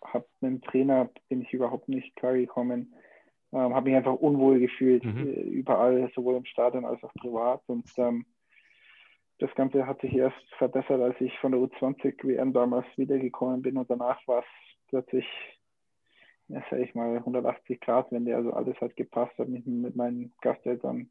[0.00, 2.94] hab mit dem Trainer bin ich überhaupt nicht klar gekommen.
[3.52, 5.28] Ähm, habe mich einfach unwohl gefühlt, Mhm.
[5.28, 7.62] äh, überall, sowohl im Stadion als auch privat.
[7.66, 8.24] Und ähm,
[9.38, 13.76] das Ganze hat sich erst verbessert, als ich von der U20 WM damals wiedergekommen bin
[13.76, 14.46] und danach war es
[14.88, 15.26] plötzlich,
[16.48, 20.32] ja, sag ich mal, 180 Grad Wende, also alles hat gepasst, habe mich mit meinen
[20.40, 21.10] Gasteltern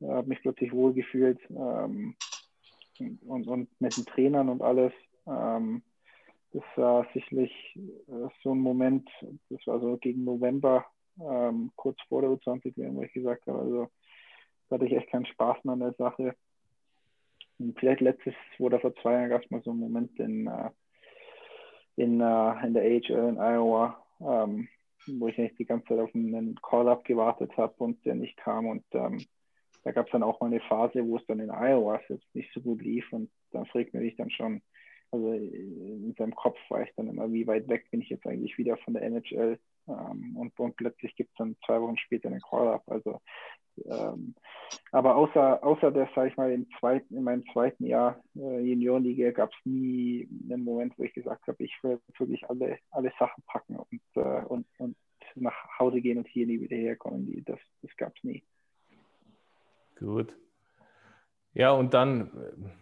[0.00, 2.14] äh, habe mich plötzlich wohl gefühlt ähm,
[3.26, 4.92] und, und mit den Trainern und alles.
[5.26, 5.82] Ähm,
[6.52, 9.08] das war sicherlich äh, so ein Moment,
[9.48, 10.84] das war so gegen November,
[11.20, 13.88] ähm, kurz vor der U20, WM, wo ich gesagt habe, also
[14.68, 16.34] da hatte ich echt keinen Spaß mehr an der Sache.
[17.58, 20.70] Und vielleicht letztes oder vor zwei Jahren gab es mal so einen Moment in, äh,
[21.96, 24.68] in, äh, in der AHL in Iowa, ähm,
[25.06, 28.66] wo ich eigentlich die ganze Zeit auf einen Call-Up gewartet habe und der nicht kam
[28.66, 29.24] und ähm,
[29.84, 32.52] da gab es dann auch mal eine Phase, wo es dann in Iowa jetzt nicht
[32.54, 34.62] so gut lief und dann fragt man sich dann schon,
[35.10, 38.56] also in seinem Kopf war ich dann immer, wie weit weg bin ich jetzt eigentlich
[38.58, 39.58] wieder von der NHL.
[39.88, 42.82] Ähm, und, und plötzlich gibt es dann zwei Wochen später einen Call-Up.
[42.86, 43.20] Also,
[43.86, 44.34] ähm,
[44.92, 49.30] aber außer, außer der, sage ich mal, im zweiten, in meinem zweiten Jahr äh, Juniorenliga
[49.30, 53.42] gab es nie einen Moment, wo ich gesagt habe, ich will wirklich alle, alle Sachen
[53.46, 54.96] packen und, äh, und, und
[55.34, 57.26] nach Hause gehen und hier nie wieder herkommen.
[57.26, 58.42] Die, das das gab es nie.
[59.98, 60.36] Gut.
[61.54, 62.30] Ja, und dann,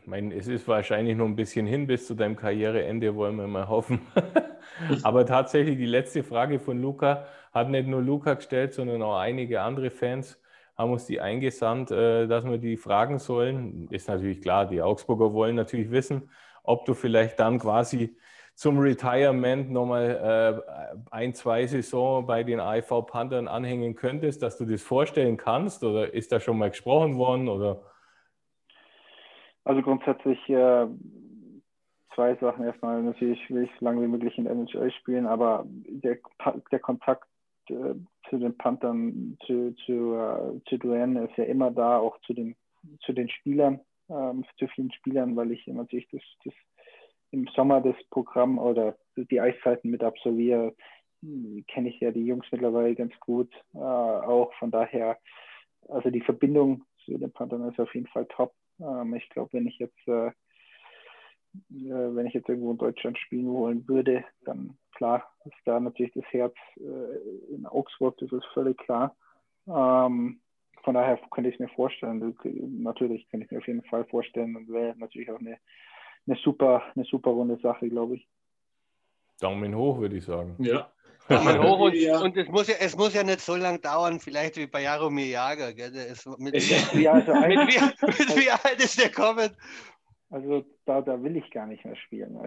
[0.00, 3.48] ich meine, es ist wahrscheinlich noch ein bisschen hin bis zu deinem Karriereende, wollen wir
[3.48, 4.00] mal hoffen.
[5.02, 9.62] Aber tatsächlich die letzte Frage von Luca hat nicht nur Luca gestellt, sondern auch einige
[9.62, 10.40] andere Fans
[10.76, 13.88] haben uns die eingesandt, äh, dass wir die fragen sollen.
[13.90, 16.30] Ist natürlich klar, die Augsburger wollen natürlich wissen,
[16.62, 18.16] ob du vielleicht dann quasi
[18.54, 24.64] zum Retirement nochmal äh, ein, zwei Saison bei den AIV Panthern anhängen könntest, dass du
[24.64, 25.82] das vorstellen kannst?
[25.84, 27.48] Oder ist da schon mal gesprochen worden?
[27.48, 27.82] Oder?
[29.64, 30.86] Also grundsätzlich äh,
[32.14, 32.64] zwei Sachen.
[32.64, 36.18] Erstmal natürlich will ich so lange wie möglich in der NHL spielen, aber der,
[36.70, 37.28] der Kontakt
[37.68, 37.94] äh,
[38.28, 42.56] zu den Panthern, zu, zu, äh, zu Duane ist ja immer da, auch zu den,
[43.00, 46.54] zu den Spielern, ähm, zu vielen Spielern, weil ich natürlich das, das
[47.32, 50.74] im Sommer das Programm oder die Eiszeiten mit absolviere,
[51.22, 53.52] kenne ich ja die Jungs mittlerweile ganz gut.
[53.74, 55.18] Äh, auch von daher,
[55.88, 58.54] also die Verbindung zu den Panthern ist auf jeden Fall top.
[58.80, 60.30] Ähm, ich glaube, wenn ich jetzt äh,
[61.68, 66.24] wenn ich jetzt irgendwo in Deutschland spielen wollen würde, dann klar ist da natürlich das
[66.30, 69.16] Herz äh, in Augsburg, das ist völlig klar.
[69.66, 70.40] Ähm,
[70.82, 72.34] von daher könnte ich mir vorstellen,
[72.82, 75.58] natürlich könnte ich mir auf jeden Fall vorstellen und wäre natürlich auch eine,
[76.26, 78.28] eine super, eine super runde Sache, glaube ich.
[79.40, 80.54] Daumen hoch, würde ich sagen.
[80.58, 80.90] Ja.
[81.28, 82.20] Daumen hoch und, ja.
[82.20, 85.26] und es, muss ja, es muss ja nicht so lange dauern, vielleicht wie bei Jaromir
[85.26, 85.72] Jager.
[85.72, 85.94] Gell?
[85.94, 89.50] Ist mit, wie, also mit, wie, mit wie alt ist der kommen?
[90.30, 92.36] Also da, da will ich gar nicht mehr spielen.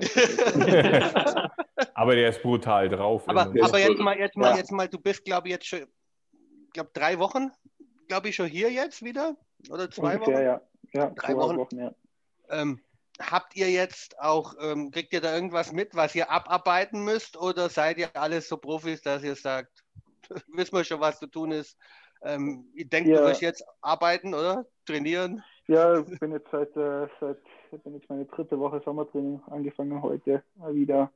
[1.93, 3.23] Aber der ist brutal drauf.
[3.27, 4.58] Aber, aber jetzt mal, jetzt mal, ja.
[4.58, 5.86] jetzt mal, du bist, glaube ich, jetzt schon,
[6.73, 7.51] glaube drei Wochen,
[8.08, 9.38] glaube ich, schon hier jetzt wieder?
[9.69, 10.91] Oder zwei Ungefähr, Wochen?
[10.93, 11.58] Ja, ja drei Wochen.
[11.58, 11.95] Wochen ja.
[12.49, 12.82] Ähm,
[13.21, 17.69] habt ihr jetzt auch, ähm, kriegt ihr da irgendwas mit, was ihr abarbeiten müsst oder
[17.69, 19.84] seid ihr alles so Profis, dass ihr sagt,
[20.47, 21.77] wissen wir schon, was zu tun ist?
[22.23, 23.21] Ähm, ihr denkt ja.
[23.21, 25.43] euch jetzt arbeiten oder trainieren?
[25.67, 27.39] Ja, ich bin jetzt seit, äh, seit
[27.81, 31.12] bin jetzt meine dritte Woche Sommertraining angefangen heute wieder.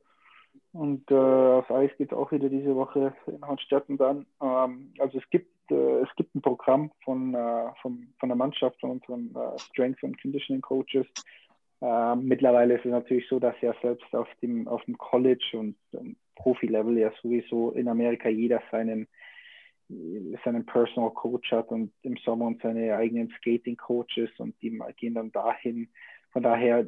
[0.74, 4.26] Und äh, auf Eis geht es auch wieder diese Woche in Hornstetten dann.
[4.41, 8.80] Ähm, also es gibt äh, es gibt ein Programm von, äh, von, von der Mannschaft,
[8.80, 11.06] von unseren äh, Strength and Conditioning Coaches,
[11.82, 15.76] ähm, mittlerweile ist es natürlich so, dass ja selbst auf dem, auf dem College und
[15.91, 19.08] um, Profi-Level ja sowieso in Amerika jeder seinen,
[19.88, 25.15] seinen Personal Coach hat und im Sommer und seine eigenen Skating Coaches und die gehen
[25.15, 25.89] dann dahin.
[26.38, 26.86] Von daher,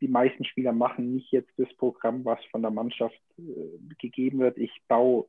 [0.00, 3.42] die meisten Spieler machen nicht jetzt das Programm, was von der Mannschaft äh,
[3.98, 4.56] gegeben wird.
[4.56, 5.26] Ich baue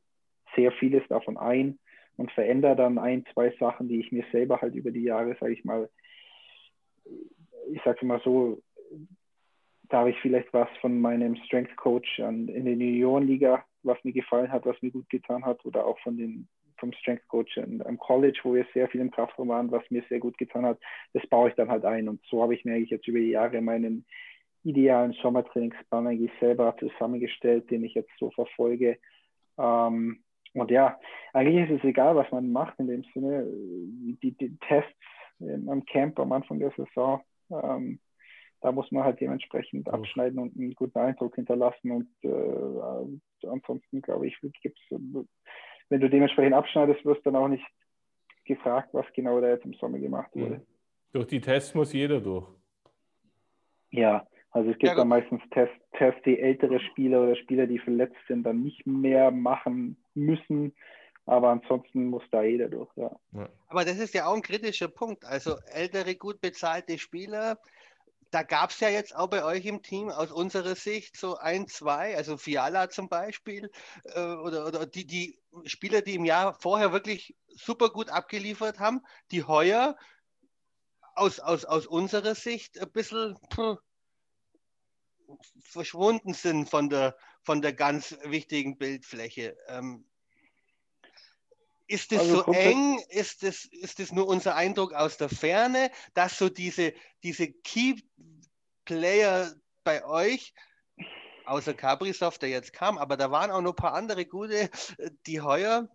[0.55, 1.79] sehr vieles davon ein
[2.15, 5.53] und verändere dann ein, zwei Sachen, die ich mir selber halt über die Jahre, sage
[5.53, 5.89] ich mal,
[7.71, 8.61] ich sage mal so,
[9.89, 14.13] da habe ich vielleicht was von meinem Strength Coach an, in der Juniorenliga, was mir
[14.13, 16.47] gefallen hat, was mir gut getan hat, oder auch von den,
[16.77, 20.19] vom Strength Coach am College, wo wir sehr viel im Kraftraum waren, was mir sehr
[20.19, 20.79] gut getan hat.
[21.13, 22.09] Das baue ich dann halt ein.
[22.09, 24.05] Und so habe ich mir eigentlich jetzt über die Jahre meinen
[24.63, 28.97] idealen Sommertrainingsplan eigentlich selber zusammengestellt, den ich jetzt so verfolge.
[29.57, 30.99] Ähm, und ja,
[31.33, 33.45] eigentlich ist es egal, was man macht in dem Sinne.
[33.45, 34.95] Die, die Tests
[35.39, 37.99] am Camp am Anfang der Saison, ähm,
[38.61, 41.91] da muss man halt dementsprechend abschneiden und einen guten Eindruck hinterlassen.
[41.91, 44.81] Und äh, ansonsten, glaube ich, gibt's,
[45.89, 47.65] wenn du dementsprechend abschneidest, wirst dann auch nicht
[48.45, 50.55] gefragt, was genau da jetzt im Sommer gemacht wurde.
[50.55, 50.61] Mhm.
[51.13, 52.47] Durch die Tests muss jeder durch.
[53.91, 57.79] Ja, also es gibt ja, dann meistens Tests, Tests, die ältere Spieler oder Spieler, die
[57.79, 60.73] verletzt sind, dann nicht mehr machen müssen.
[61.25, 63.11] Aber ansonsten muss da jeder durch, ja.
[63.67, 65.25] Aber das ist ja auch ein kritischer Punkt.
[65.25, 67.57] Also ältere, gut bezahlte Spieler,
[68.35, 71.69] da gab es ja jetzt auch bei euch im Team aus unserer Sicht so ein,
[71.69, 73.71] zwei, also Fiala zum Beispiel,
[74.03, 78.99] äh, oder, oder die, die Spieler, die im Jahr vorher wirklich super gut abgeliefert haben,
[79.31, 79.95] die heuer
[81.13, 83.77] aus, aus, aus unserer Sicht ein bisschen pff,
[85.61, 89.55] verschwunden sind von der, von der ganz wichtigen Bildfläche.
[89.69, 90.05] Ähm,
[91.87, 92.99] ist es also so eng?
[93.09, 96.93] Ist es ist das nur unser Eindruck aus der Ferne, dass so diese,
[97.23, 97.95] diese Key
[98.85, 99.51] Player
[99.83, 100.53] bei euch,
[101.45, 104.69] außer Cabrisoft, der jetzt kam, aber da waren auch noch ein paar andere gute,
[105.27, 105.87] die heuer,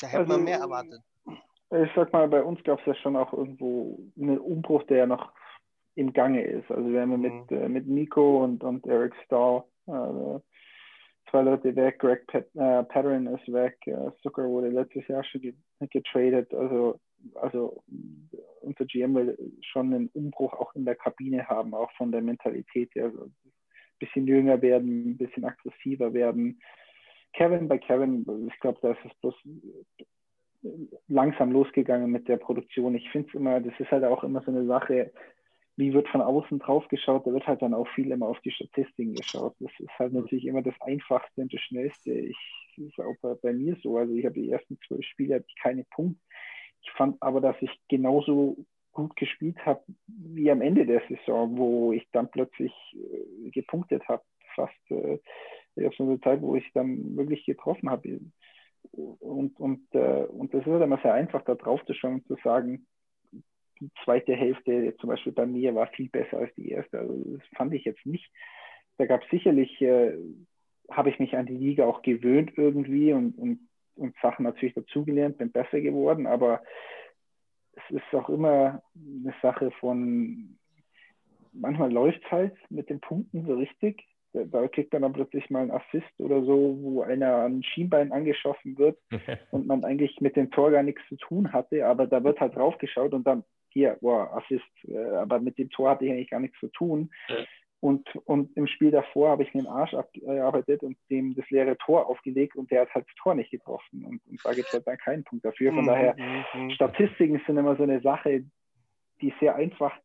[0.00, 1.00] da hätte also, man mehr erwartet.
[1.26, 5.06] Ich sag mal, bei uns gab es ja schon auch irgendwo einen Umbruch, der ja
[5.06, 5.32] noch
[5.94, 6.70] im Gange ist.
[6.70, 7.20] Also wir haben Mhm.
[7.20, 10.40] mit, äh, mit Nico und, und Eric Stahl äh,
[11.30, 15.40] zwei Leute weg, Greg Pat, äh, Patterin ist weg, äh, Zucker wurde letztes Jahr schon
[15.40, 15.54] ge
[15.90, 16.52] getradet.
[16.52, 17.00] Also,
[17.34, 17.82] also
[18.60, 22.94] unser GM will schon einen Umbruch auch in der Kabine haben, auch von der Mentalität
[22.94, 23.06] her.
[23.06, 23.34] Also ein
[23.98, 26.60] bisschen jünger werden, ein bisschen aggressiver werden.
[27.32, 29.34] Kevin bei Kevin, ich glaube, da ist es bloß
[31.08, 32.94] langsam losgegangen mit der Produktion.
[32.94, 35.12] Ich finde es immer, das ist halt auch immer so eine Sache,
[35.80, 38.50] wie wird von außen drauf geschaut, da wird halt dann auch viel immer auf die
[38.52, 39.56] Statistiken geschaut.
[39.58, 42.12] Das ist halt natürlich immer das Einfachste und das Schnellste.
[42.12, 42.36] Ich,
[42.76, 43.96] das ist auch bei, bei mir so.
[43.96, 46.20] Also ich habe die ersten zwölf Spiele hatte ich keine Punkte.
[46.82, 51.92] Ich fand aber, dass ich genauso gut gespielt habe wie am Ende der Saison, wo
[51.92, 54.22] ich dann plötzlich äh, gepunktet habe.
[54.54, 55.18] Fast äh,
[55.86, 58.20] auf so eine Zeit, wo ich dann wirklich getroffen habe.
[58.92, 62.26] Und, und, äh, und das ist halt immer sehr einfach, da drauf zu schauen und
[62.26, 62.86] zu sagen,
[63.80, 66.98] die zweite Hälfte zum Beispiel bei mir war viel besser als die erste.
[66.98, 68.30] Also das fand ich jetzt nicht.
[68.98, 70.12] Da gab es sicherlich, äh,
[70.90, 75.38] habe ich mich an die Liga auch gewöhnt irgendwie und, und, und Sachen natürlich dazugelernt,
[75.38, 76.62] bin besser geworden, aber
[77.72, 80.58] es ist auch immer eine Sache von,
[81.52, 84.04] manchmal läuft es halt mit den Punkten so richtig.
[84.32, 88.12] Da, da kriegt man dann plötzlich mal einen Assist oder so, wo einer an Schienbein
[88.12, 88.98] angeschossen wird
[89.50, 92.54] und man eigentlich mit dem Tor gar nichts zu tun hatte, aber da wird halt
[92.54, 96.30] drauf geschaut und dann hier, wow, Assist, äh, aber mit dem Tor hatte ich eigentlich
[96.30, 97.10] gar nichts zu tun.
[97.28, 97.36] Ja.
[97.80, 101.78] Und, und im Spiel davor habe ich mir den Arsch abgearbeitet und dem das leere
[101.78, 104.04] Tor aufgelegt und der hat halt das Tor nicht getroffen.
[104.04, 105.72] Und, und da gibt es halt dann keinen Punkt dafür.
[105.72, 106.14] Von Mhm, daher,
[106.54, 106.70] mhm.
[106.72, 108.44] Statistiken sind immer so eine Sache,
[109.22, 109.96] die sehr einfach,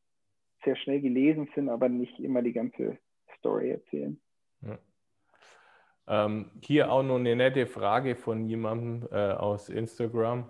[0.63, 2.97] sehr schnell gelesen sind, aber nicht immer die ganze
[3.37, 4.19] Story erzählen.
[6.07, 10.49] Ähm, hier auch noch eine nette Frage von jemandem äh, aus Instagram.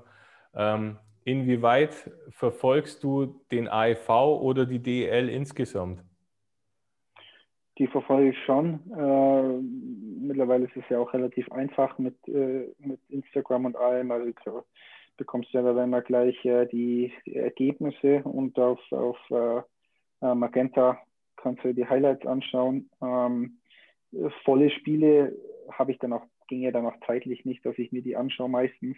[0.53, 6.01] Ähm, inwieweit verfolgst du den AIV oder die DEL insgesamt?
[7.77, 8.79] Die verfolge ich schon.
[8.97, 14.11] Äh, mittlerweile ist es ja auch relativ einfach mit, äh, mit Instagram und allem.
[14.11, 14.63] Also du
[15.17, 19.17] bekommst ja dann immer gleich äh, die, Ergebnisse und auf, auf
[20.21, 20.97] Magenta
[21.35, 22.89] kannst du die Highlights anschauen.
[23.01, 23.59] Ähm,
[24.45, 25.35] volle Spiele
[25.71, 28.49] habe ich dann auch, ging ja dann auch zeitlich nicht, dass ich mir die anschaue
[28.49, 28.95] meistens.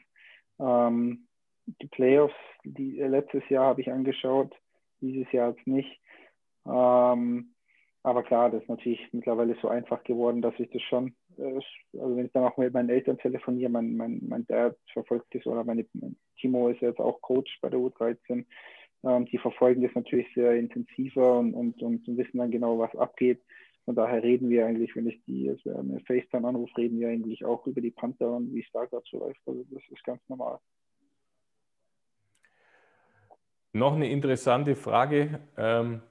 [0.60, 1.27] Ähm,
[1.82, 4.53] die Playoffs, die äh, letztes Jahr habe ich angeschaut,
[5.01, 5.99] dieses Jahr jetzt nicht.
[6.65, 7.53] Ähm,
[8.03, 11.60] aber klar, das ist natürlich mittlerweile so einfach geworden, dass ich das schon, äh,
[11.99, 15.45] also wenn ich dann auch mit meinen Eltern telefoniere, mein, mein, mein Dad verfolgt das
[15.45, 18.45] oder meine, mein Timo ist jetzt auch Coach bei der U13,
[19.03, 23.41] ähm, die verfolgen das natürlich sehr intensiver und, und, und wissen dann genau, was abgeht.
[23.86, 27.45] Von daher reden wir eigentlich, wenn ich die also eine FaceTime anrufe, reden wir eigentlich
[27.45, 29.39] auch über die Panther und wie es da gerade so läuft.
[29.45, 30.60] Also das ist ganz normal.
[33.78, 35.40] Noch eine interessante Frage.
[35.56, 36.02] Ähm,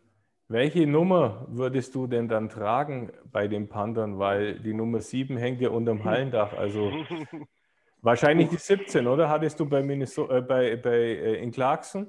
[0.49, 4.21] welche Nummer würdest du denn dann tragen bei den Panthern?
[4.21, 6.57] Weil die Nummer 7 hängt ja unterm Hallendach.
[6.57, 6.93] Also
[8.03, 9.29] wahrscheinlich die 17, oder?
[9.29, 12.07] Hattest du bei, Minnesota, äh, bei, bei äh, in Clarkson?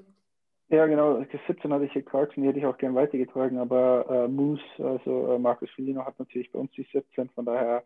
[0.70, 1.22] Ja, genau.
[1.22, 3.58] Die 17 hatte ich hier Clarkson, die hätte ich auch gern weitergetragen.
[3.58, 7.30] Aber äh, Moose, also äh, Markus Filino, hat natürlich bei uns die 17.
[7.30, 7.84] Von daher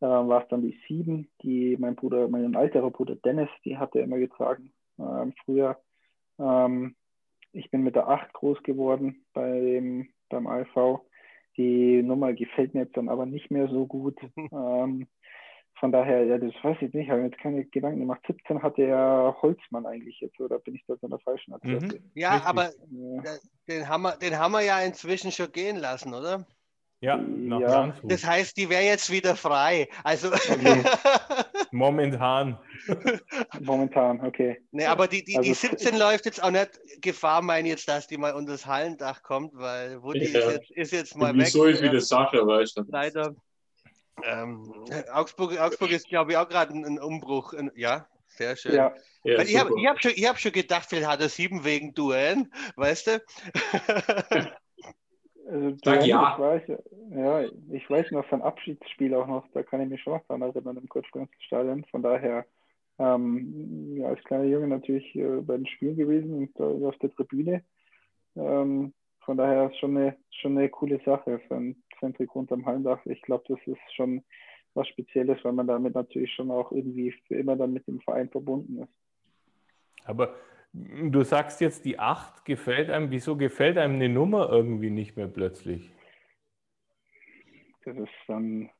[0.00, 3.94] äh, war es dann die 7, die mein Bruder, mein alterer Bruder Dennis, die hat
[3.94, 5.78] er immer getragen ähm, früher.
[6.38, 6.96] Ähm,
[7.52, 11.00] ich bin mit der 8 groß geworden beim, beim ALV.
[11.56, 14.18] Die Nummer gefällt mir jetzt dann aber nicht mehr so gut.
[14.36, 15.06] ähm,
[15.78, 18.22] von daher, ja, das weiß ich nicht, ich habe mir jetzt keine Gedanken gemacht.
[18.26, 21.98] 17 hatte ja Holzmann eigentlich jetzt, oder bin ich da an der falschen Adresse?
[21.98, 22.10] Mhm.
[22.14, 22.48] Ja, Richtig.
[22.48, 23.38] aber Ja.
[23.68, 26.46] den haben, wir, den haben wir ja inzwischen schon gehen lassen, oder?
[27.00, 27.68] Ja, nach Ja.
[27.80, 28.10] Landshut.
[28.10, 29.88] Das heißt, die wäre jetzt wieder frei.
[30.02, 30.82] Also, Okay.
[31.72, 32.58] Momentan.
[33.60, 34.60] Momentan, okay.
[34.70, 36.70] nee, aber die, die, die Also- 17 läuft jetzt auch nicht
[37.02, 40.38] Gefahr, meine jetzt, dass die mal unter das Hallendach kommt, weil Woody Ja.
[40.40, 41.74] ist, jetzt, ist jetzt mal Wieso weg.
[41.74, 42.82] ist wieder Sache, weißt du?
[42.88, 43.34] Leider.
[44.24, 44.72] Ähm,
[45.12, 47.52] Augsburg, Augsburg ist, glaube ich, auch gerade ein, ein Umbruch.
[47.52, 48.74] Ein, ja, sehr schön.
[48.74, 51.92] Ja, Ja, ich habe hab schon, ich hab schon gedacht, vielleicht hat er sieben wegen
[51.92, 53.22] Duellen, weißt du?
[55.48, 56.32] also Sag ja.
[56.32, 56.78] Ich weiß,
[57.10, 60.42] ja, ich weiß noch sein Abschiedsspiel auch noch, da kann ich mich schon noch dran
[60.42, 61.84] erinnern im Kurzstadion.
[61.90, 62.46] Von daher,
[62.98, 67.12] ähm, ja, als kleiner Junge natürlich äh, bei den Spielen gewesen und äh, auf der
[67.14, 67.62] Tribüne.
[68.36, 73.04] Ähm, von daher ist schon eine, schon eine coole Sache für ein Zentrik unterm Hallendach.
[73.06, 74.22] Ich glaube, das ist schon
[74.74, 78.28] was Spezielles, weil man damit natürlich schon auch irgendwie für immer dann mit dem Verein
[78.28, 78.92] verbunden ist.
[80.04, 80.34] Aber
[81.10, 83.10] du sagst jetzt, die 8 gefällt einem.
[83.10, 85.90] Wieso gefällt einem eine Nummer irgendwie nicht mehr plötzlich?
[87.84, 88.70] Das ist dann,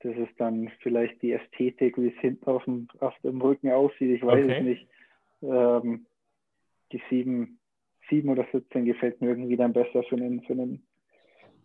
[0.00, 4.16] das ist dann vielleicht die Ästhetik, wie es hinten auf dem, auf dem Rücken aussieht.
[4.16, 4.58] Ich weiß Okay.
[4.58, 4.88] es nicht.
[5.42, 6.06] Ähm,
[6.92, 7.60] die sieben
[8.08, 10.86] 7 oder 17 gefällt mir irgendwie dann besser für einen, für einen,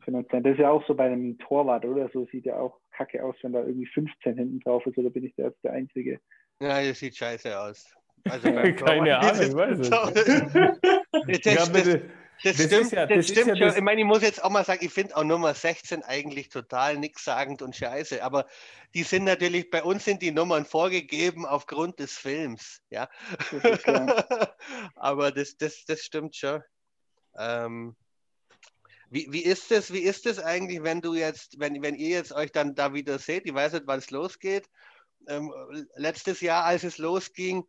[0.02, 0.42] für einen Center.
[0.50, 2.10] Das ist ja auch so bei einem Torwart, oder?
[2.10, 5.24] So sieht ja auch kacke aus, wenn da irgendwie 15 hinten drauf ist, oder bin
[5.24, 6.20] ich da jetzt der Einzige?
[6.60, 7.96] Ja, das sieht scheiße aus.
[8.30, 8.48] Also
[8.86, 9.90] Keine Ahnung, ich weiß es.
[11.26, 12.10] Das, Ja, bitte.
[12.44, 13.68] das, Das stimmt, ja- das das stimmt ja schon.
[13.68, 16.50] das- Ich meine, ich muss jetzt auch mal sagen, ich finde auch Nummer 16 eigentlich
[16.50, 18.24] total nichtssagend und scheiße.
[18.24, 18.46] Aber
[18.94, 22.82] die sind natürlich, bei uns sind die Nummern vorgegeben aufgrund des Films.
[22.90, 23.10] Ja.
[23.62, 23.84] Das
[24.96, 26.62] aber das, das, das stimmt schon.
[27.38, 27.96] Ähm,
[29.10, 32.32] wie, wie ist es, wie ist es eigentlich, wenn du jetzt, wenn, wenn ihr jetzt
[32.34, 34.68] euch dann da wieder seht, ich weiß nicht, wann es losgeht.
[35.28, 35.54] Ähm,
[35.96, 37.64] letztes Jahr, als es losging,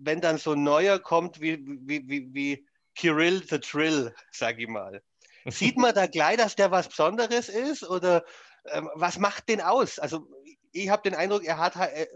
[0.00, 4.68] wenn dann so ein neuer kommt wie, wie, wie, wie Kirill the Trill, sag ich
[4.68, 5.02] mal.
[5.46, 7.82] Sieht man da gleich, dass der was Besonderes ist?
[7.82, 8.24] Oder
[8.66, 9.98] ähm, was macht den aus?
[9.98, 10.26] Also
[10.72, 12.08] ich habe den Eindruck, er hat halt, er,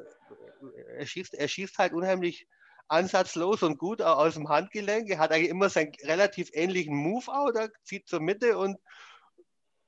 [0.99, 2.47] er, schießt, er schießt halt unheimlich
[2.89, 5.09] ansatzlos und gut aus dem Handgelenk.
[5.11, 8.79] Er hat eigentlich immer seinen relativ ähnlichen Move auch, da zieht zur Mitte und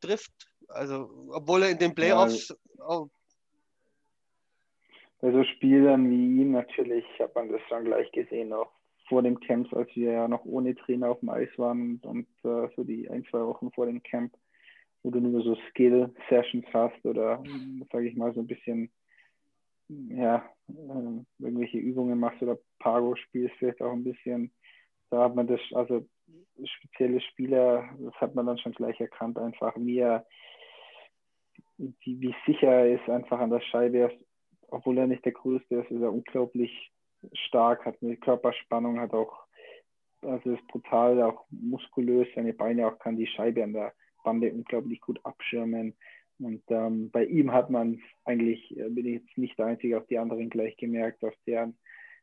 [0.00, 0.32] trifft.
[0.68, 3.08] Also, obwohl er in den Playoffs auch
[5.20, 8.70] Bei so Spielern wie ihm natürlich hat man das dann gleich gesehen, auch
[9.08, 12.68] vor dem Camp, als wir ja noch ohne Trainer auf dem Eis waren und äh,
[12.74, 14.34] so die ein, zwei Wochen vor dem Camp,
[15.02, 17.42] wo du nur so Skill-Sessions hast oder,
[17.92, 18.90] sage ich mal, so ein bisschen,
[19.88, 24.52] ja, äh, irgendwelche Übungen machst oder Pago spielst vielleicht auch ein bisschen.
[25.10, 26.04] Da hat man das, also
[26.64, 30.26] spezielle Spieler, das hat man dann schon gleich erkannt, einfach wie er,
[31.78, 34.10] wie, wie sicher er ist einfach an der Scheibe.
[34.68, 36.92] Obwohl er nicht der Größte ist, ist er unglaublich
[37.32, 39.46] stark, hat eine Körperspannung, hat auch,
[40.22, 43.92] also ist brutal, auch muskulös, seine Beine auch kann die Scheibe an der
[44.24, 45.94] Bande unglaublich gut abschirmen.
[46.38, 50.06] Und ähm, bei ihm hat man eigentlich, äh, bin ich jetzt nicht der Einzige, auch
[50.06, 51.78] die anderen gleich gemerkt, dass der ein,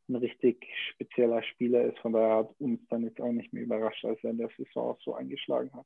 [0.07, 1.97] ein richtig spezieller Spieler ist.
[1.99, 4.97] Von daher hat uns dann jetzt auch nicht mehr überrascht, als er in der Saison
[4.99, 5.85] so eingeschlagen hat.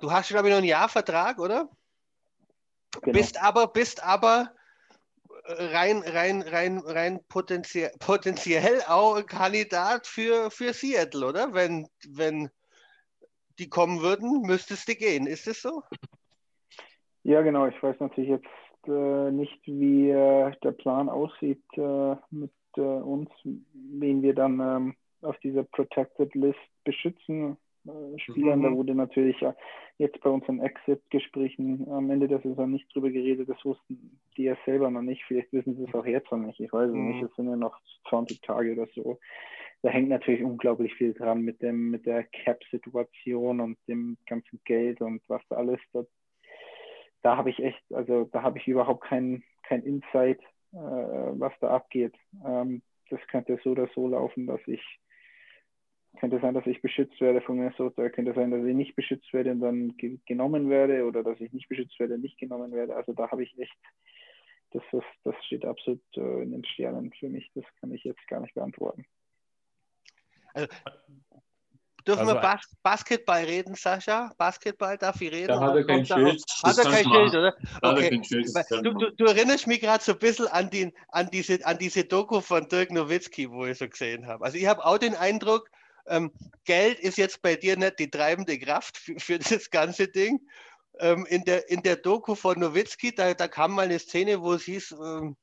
[0.00, 1.68] Du hast, glaube ich, noch ein Jahr Vertrag, oder?
[3.02, 3.12] Genau.
[3.12, 4.50] Bist aber, bist aber
[5.44, 11.54] rein, rein, rein, rein potenziell, potenziell auch ein Kandidat für, für Seattle, oder?
[11.54, 12.50] Wenn, wenn
[13.58, 15.26] die kommen würden, müsstest du gehen.
[15.26, 15.82] Ist es so?
[17.22, 17.66] Ja, genau.
[17.66, 23.30] Ich weiß natürlich jetzt äh, nicht, wie äh, der Plan aussieht äh, mit äh, uns,
[23.42, 27.56] wen wir dann ähm, auf dieser Protected List beschützen.
[27.86, 28.62] Äh, Spielern, Mhm.
[28.64, 29.54] da wurde natürlich ja
[29.98, 33.48] jetzt bei unseren Exit-Gesprächen am Ende der Saison nicht drüber geredet.
[33.48, 35.24] Das wussten die ja selber noch nicht.
[35.24, 36.60] Vielleicht wissen sie es auch jetzt noch nicht.
[36.60, 37.08] Ich weiß es Mhm.
[37.08, 37.22] nicht.
[37.22, 37.78] Es sind ja noch
[38.08, 39.18] 20 Tage oder so.
[39.82, 45.00] Da hängt natürlich unglaublich viel dran mit dem, mit der Cap-Situation und dem ganzen Geld
[45.00, 46.08] und was da alles dort
[47.22, 50.40] da habe ich echt, also da habe ich überhaupt kein, kein Insight,
[50.72, 52.14] äh, was da abgeht.
[52.44, 54.80] Ähm, das könnte so oder so laufen, dass ich,
[56.16, 59.52] könnte sein, dass ich beschützt werde von Minnesota, könnte sein, dass ich nicht beschützt werde
[59.52, 62.96] und dann ge genommen werde oder dass ich nicht beschützt werde und nicht genommen werde.
[62.96, 63.76] Also da habe ich echt,
[64.72, 67.50] das, ist, das steht absolut äh, in den Sternen für mich.
[67.54, 69.04] Das kann ich jetzt gar nicht beantworten.
[72.06, 74.32] Dürfen Also wir Bas Basketball reden, Sascha?
[74.38, 75.48] Basketball, darf ich reden?
[75.48, 76.42] Da hat er kein Schild.
[76.62, 77.56] Hat er kein Schild, oder?
[77.82, 78.22] Okay.
[78.82, 82.04] Du, du, du erinnerst mich gerade so ein bisschen an, den, an, diese, an diese
[82.04, 84.44] Doku von Dirk Nowitzki, wo ich so gesehen habe.
[84.44, 85.68] Also ich habe auch den Eindruck,
[86.08, 86.32] ähm,
[86.64, 90.40] Geld ist jetzt bei dir nicht die treibende Kraft für, für das ganze Ding.
[90.98, 94.54] Ähm, in, der, in der Doku von Nowitzki, da, da kam mal eine Szene, wo
[94.54, 95.36] es hieß, ähm,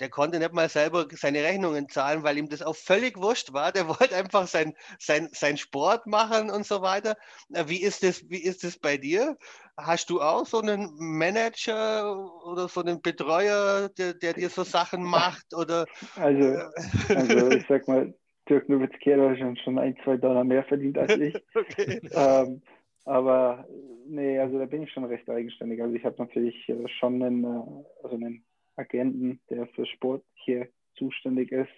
[0.00, 3.70] der konnte nicht mal selber seine Rechnungen zahlen, weil ihm das auch völlig wurscht war.
[3.70, 7.16] Der wollte einfach sein, sein, sein Sport machen und so weiter.
[7.52, 9.36] Äh, Wie ist das, wie ist das bei dir?
[9.76, 15.02] Hast du auch so einen Manager oder so einen Betreuer, der, der dir so Sachen
[15.02, 15.54] macht?
[15.54, 15.86] Oder
[16.16, 16.58] Also,
[17.08, 18.14] also ich sag mal,
[18.48, 21.34] Dirk Nowitzki hat schon, schon ein, zwei Dollar mehr verdient als ich.
[21.54, 22.00] okay.
[22.12, 22.62] ähm,
[23.04, 23.66] aber
[24.06, 25.82] nee, also da bin ich schon recht eigenständig.
[25.82, 28.44] Also ich habe natürlich äh, schon einen, äh, also einen
[28.76, 31.72] Agenten, der für Sport hier zuständig ist.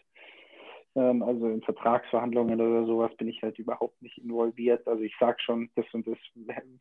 [0.95, 4.87] Ähm, also in Vertragsverhandlungen oder sowas bin ich halt überhaupt nicht involviert.
[4.87, 6.19] Also ich sage schon, das und das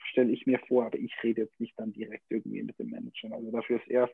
[0.09, 3.33] stelle ich mir vor, aber ich rede jetzt nicht dann direkt irgendwie mit dem Manager.
[3.33, 4.09] Also dafür ist er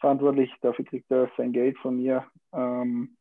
[0.00, 2.26] verantwortlich, dafür kriegt er sein Geld von mir.
[2.52, 3.16] Ähm,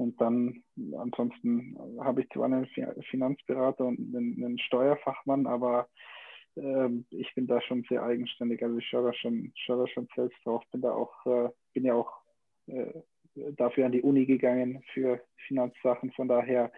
[0.00, 0.64] und dann
[0.98, 2.66] ansonsten habe ich zwar einen
[3.10, 5.88] Finanzberater und einen, einen Steuerfachmann, aber
[6.56, 8.62] ähm, ich bin da schon sehr eigenständig.
[8.62, 10.64] Also ich schaue da schon, schaue da schon selbst drauf.
[10.72, 12.10] Bin da auch, äh, bin ja auch
[12.66, 12.94] äh,
[13.34, 16.12] dafür an die Uni gegangen für Finanzsachen.
[16.12, 16.72] Von daher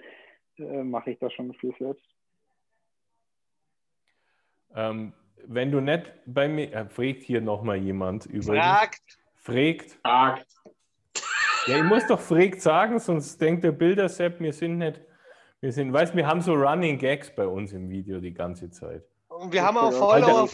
[0.59, 2.05] äh, mache ich da schon viel selbst.
[4.75, 5.13] Ähm,
[5.47, 8.55] wenn du nicht bei mir, äh, fragt hier nochmal jemand über.
[8.55, 9.21] Fragt.
[9.37, 9.99] Fragt.
[10.03, 10.53] Fragt.
[11.67, 15.01] Ja, ich muss doch Freak sagen, sonst denkt der Bildersepp, wir sind nicht,
[15.61, 19.05] wir sind, weißt wir haben so Running Gags bei uns im Video die ganze Zeit.
[19.29, 20.49] Und wir haben auch Follower.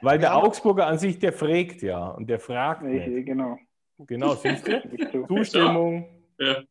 [0.00, 3.26] Weil der Augsburger an sich, der fragt ja und der fragt Ich, nicht.
[3.26, 3.58] genau.
[3.98, 5.26] Genau, siehst du?
[5.26, 6.08] Zustimmung.
[6.38, 6.62] Ja.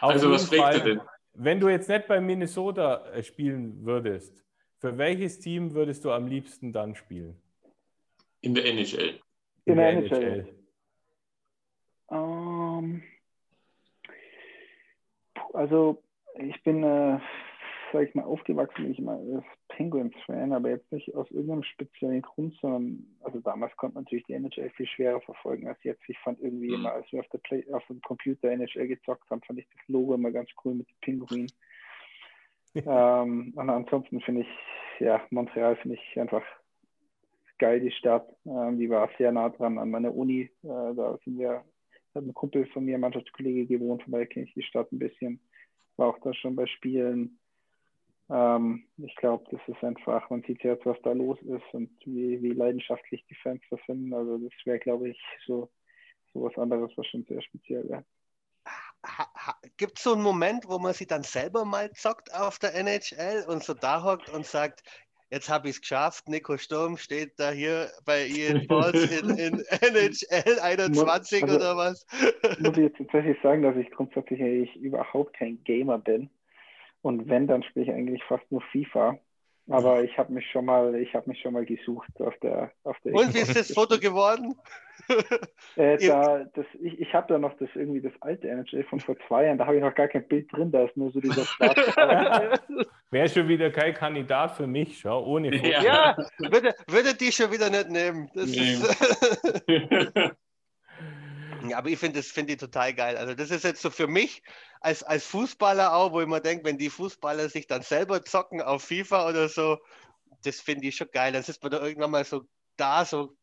[0.00, 1.00] Also, was fragt er denn?
[1.32, 4.44] Wenn du jetzt nicht bei Minnesota äh, spielen würdest,
[4.78, 7.36] für welches Team würdest du am liebsten dann spielen?
[8.40, 9.20] In der NHL.
[9.64, 10.48] In der NHL.
[12.10, 12.43] Ähm,
[15.54, 16.02] also
[16.36, 17.18] ich bin, äh,
[17.92, 22.54] sag ich mal, aufgewachsen, ich mal als Penguins-Fan, aber jetzt nicht aus irgendeinem speziellen Grund,
[22.60, 26.02] sondern also damals konnte man natürlich die NHL viel schwerer verfolgen als jetzt.
[26.08, 29.42] Ich fand irgendwie immer, als wir auf, der Play auf dem Computer NHL gezockt haben,
[29.42, 31.52] fand ich das Logo immer ganz cool mit den Pinguinen.
[32.74, 34.48] ähm, und ansonsten finde ich,
[35.00, 36.44] ja, Montreal finde ich einfach
[37.58, 38.26] geil, die Stadt.
[38.44, 40.50] Ähm, die war sehr nah dran an meiner Uni.
[40.62, 41.64] Äh, da sind wir,
[42.14, 45.40] hat ein Kumpel von mir, Mannschaftskollege gewohnt, von daher kenne ich die Stadt ein bisschen.
[45.96, 47.38] War auch da schon bei Spielen.
[48.30, 52.42] Ähm, ich glaube, das ist einfach, man sieht jetzt, was da los ist und wie,
[52.42, 54.14] wie leidenschaftlich die Fans das finden.
[54.14, 55.70] Also das wäre, glaube ich, so,
[56.32, 58.04] so was anderes, was schon sehr speziell wäre.
[59.76, 63.44] Gibt es so einen Moment, wo man sich dann selber mal zockt auf der NHL
[63.46, 64.82] und so da hockt und sagt,
[65.30, 69.64] jetzt habe ich es geschafft, Nico Sturm steht da hier bei Ian Sports in, in
[69.82, 72.06] NHL 21 Also- oder was?
[72.60, 76.30] muss ich jetzt tatsächlich sagen, dass ich grundsätzlich überhaupt kein Gamer bin.
[77.02, 79.18] Und wenn, dann spiele ich eigentlich fast nur FIFA.
[79.68, 82.96] Aber ich habe mich schon mal, ich habe mich schon mal gesucht auf der, auf
[83.04, 83.14] der.
[83.14, 84.54] Und wie ist das Foto geworden?
[85.76, 89.16] Äh, da, das, ich ich habe da noch das irgendwie das alte NHL von vor
[89.28, 89.58] zwei Jahren.
[89.58, 90.70] Da habe ich noch gar kein Bild drin.
[90.72, 92.60] Da ist nur so dieser schwarze.
[93.10, 95.68] Wäre schon wieder kein Kandidat für mich, schau, ohne Foto.
[95.68, 95.82] Ja.
[95.82, 98.30] Ja, würde, würde die schon wieder nicht nehmen.
[98.34, 98.74] Das Nee.
[98.74, 100.32] ist,
[101.70, 103.16] ja, aber ich finde das finde ich total geil.
[103.16, 104.42] Also das ist jetzt so für mich
[104.80, 108.60] als, als Fußballer auch, wo ich mir denke, wenn die Fußballer sich dann selber zocken
[108.60, 109.78] auf FIFA oder so,
[110.44, 111.32] das finde ich schon geil.
[111.32, 112.42] Dann sitzt man da irgendwann mal so
[112.76, 113.34] da, so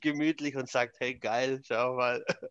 [0.00, 2.24] gemütlich und sagt, hey geil, schau mal.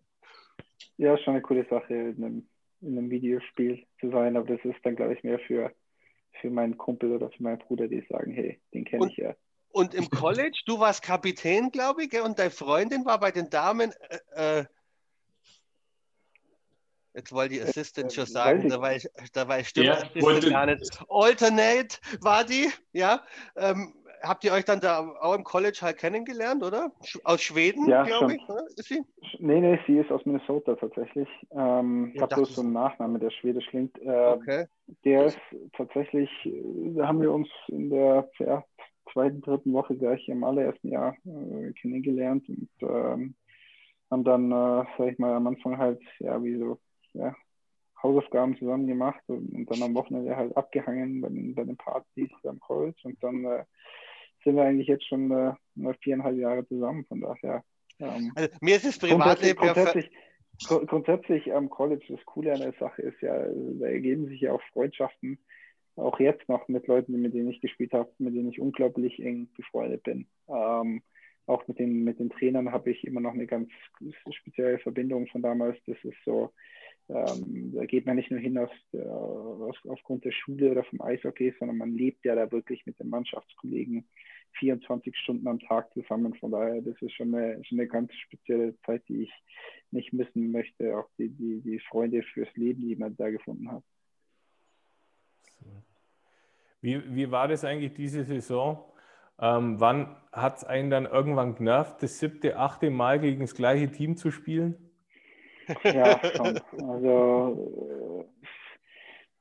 [0.97, 2.49] ja, schon eine coole Sache, in einem,
[2.81, 4.35] in einem Videospiel zu sein.
[4.35, 5.71] Aber das ist dann, glaube ich, mehr für,
[6.41, 9.35] für meinen Kumpel oder für meinen Bruder, die sagen, hey, den kenne ich ja.
[9.71, 13.93] Und im College, du warst Kapitän, glaube ich, und deine Freundin war bei den Damen.
[14.33, 14.65] Äh, äh,
[17.13, 19.93] jetzt wollte ich Assistant schon sagen, ich da war ich, da war ich stimmt, Ja,
[19.93, 20.99] Assistant wollte- gar nicht.
[21.09, 23.21] Alternate war die, ja.
[23.55, 26.91] Ähm, habt ihr euch dann da auch im College halt kennengelernt, oder?
[27.23, 28.35] Aus Schweden, Ja, glaube schon.
[28.35, 28.65] ich, oder?
[28.75, 29.01] Ist sie?
[29.39, 31.27] Nee, nee, sie ist aus Minnesota tatsächlich.
[31.51, 33.97] Ähm, ich habe bloß so einen Nachnamen, der schwedisch klingt.
[34.01, 34.65] Äh, Okay.
[35.05, 35.37] Der ist
[35.73, 36.29] tatsächlich,
[36.95, 38.63] da haben wir uns in der ja,
[39.13, 43.35] zweiten, dritten Woche gleich im allerersten Jahr äh, kennengelernt und ähm,
[44.09, 46.79] haben dann, äh, sag ich mal, am Anfang halt, ja, wie so,
[47.13, 47.35] ja,
[48.01, 52.31] Hausaufgaben zusammen gemacht und, und dann am Wochenende halt abgehangen bei den, bei den Partys
[52.43, 53.65] am College und dann äh,
[54.43, 57.63] sind wir eigentlich jetzt schon äh, mal viereinhalb Jahre zusammen, von daher.
[57.99, 60.11] Ähm, Also, mir ist das Grundsätzlich, Privatleben grundsätzlich,
[60.63, 64.53] gru- grundsätzlich am College, das Coole an der Sache ist ja, da ergeben sich ja
[64.53, 65.39] auch Freundschaften,
[65.97, 69.49] auch jetzt noch mit Leuten, mit denen ich gespielt habe, mit denen ich unglaublich eng
[69.57, 70.27] befreundet bin.
[70.47, 71.01] Ähm,
[71.45, 73.69] auch mit den, mit den Trainern habe ich immer noch eine ganz
[74.31, 75.77] spezielle Verbindung von damals.
[75.85, 76.53] Das ist so,
[77.09, 81.01] ähm, da geht man nicht nur hin aus, der, aus, aufgrund der Schule oder vom
[81.01, 84.07] Eishockey, sondern man lebt ja da wirklich mit den Mannschaftskollegen
[84.59, 86.35] 24 Stunden am Tag zusammen.
[86.35, 89.33] Von daher, das ist schon eine, schon eine ganz spezielle Zeit, die ich
[89.89, 90.97] nicht missen möchte.
[90.97, 93.83] Auch die, die, die Freunde fürs Leben, die man da gefunden hat.
[96.81, 98.85] Wie, wie war das eigentlich diese Saison?
[99.41, 103.89] Ähm, wann hat es einen dann irgendwann genervt, das siebte, achte Mal gegen das gleiche
[103.89, 104.88] Team zu spielen?
[105.83, 106.59] Ja, schon.
[106.89, 108.47] Also äh,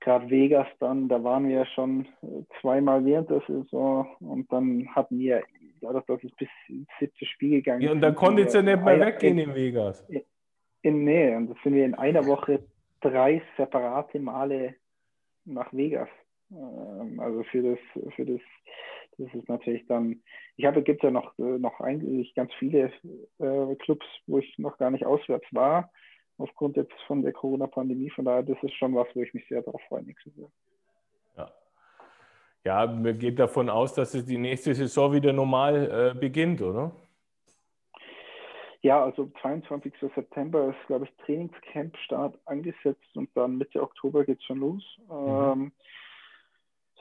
[0.01, 4.89] gerade Vegas dann, da waren wir ja schon äh, zweimal während der Saison und dann
[4.95, 5.43] hatten wir,
[5.81, 8.75] dadurch, dass es bis ins siebte Spiel gegangen Ja, und dann sind konntet ihr wir
[8.77, 10.09] nicht mehr in- weggehen in Vegas.
[10.83, 11.37] In Nähe.
[11.37, 12.63] Und das sind wir in einer Woche
[13.01, 14.75] drei separate Male
[15.45, 16.09] nach Vegas.
[16.51, 17.79] Ähm, also für das,
[18.15, 18.41] für das,
[19.19, 20.23] das ist natürlich dann,
[20.57, 22.93] ich habe, gibt ja noch, äh, noch eigentlich ganz viele
[23.39, 25.91] äh, Clubs, wo ich noch gar nicht auswärts war,
[26.39, 28.11] aufgrund jetzt von der Corona-Pandemie.
[28.11, 30.51] Von daher, das ist schon was, wo ich mich sehr darauf freue nächstes Jahr.
[31.37, 31.51] Ja.
[32.65, 36.93] ja, man geht davon aus, dass es die nächste Saison wieder normal äh, beginnt, oder?
[38.81, 39.93] Ja, also 22.
[40.15, 44.99] September ist, glaube ich, Trainingscamp-Start angesetzt und dann Mitte Oktober geht es schon los.
[45.09, 45.63] Mhm.
[45.63, 45.73] Ähm,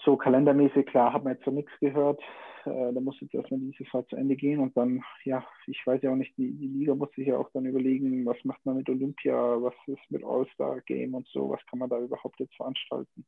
[0.08, 2.22] so kalendermäßig, klar, haben wir jetzt so nichts gehört.
[2.64, 6.02] Äh, da muss jetzt erstmal dieses Jahr zu Ende gehen und dann, ja, ich weiß
[6.02, 8.78] ja auch nicht, die, die Liga muss sich ja auch dann überlegen, was macht man
[8.78, 13.26] mit Olympia, was ist mit All-Star-Game und so, was kann man da überhaupt jetzt veranstalten.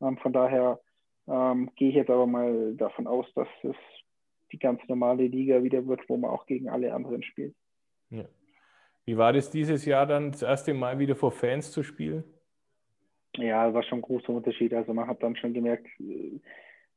[0.00, 0.80] Ähm, von daher
[1.28, 3.76] ähm, gehe ich jetzt aber mal davon aus, dass es
[4.50, 7.54] die ganz normale Liga wieder wird, wo man auch gegen alle anderen spielt.
[8.10, 8.24] Ja.
[9.04, 12.24] Wie war das dieses Jahr dann, das erste Mal wieder vor Fans zu spielen?
[13.38, 14.74] Ja, war schon ein großer Unterschied.
[14.74, 15.86] Also man hat dann schon gemerkt,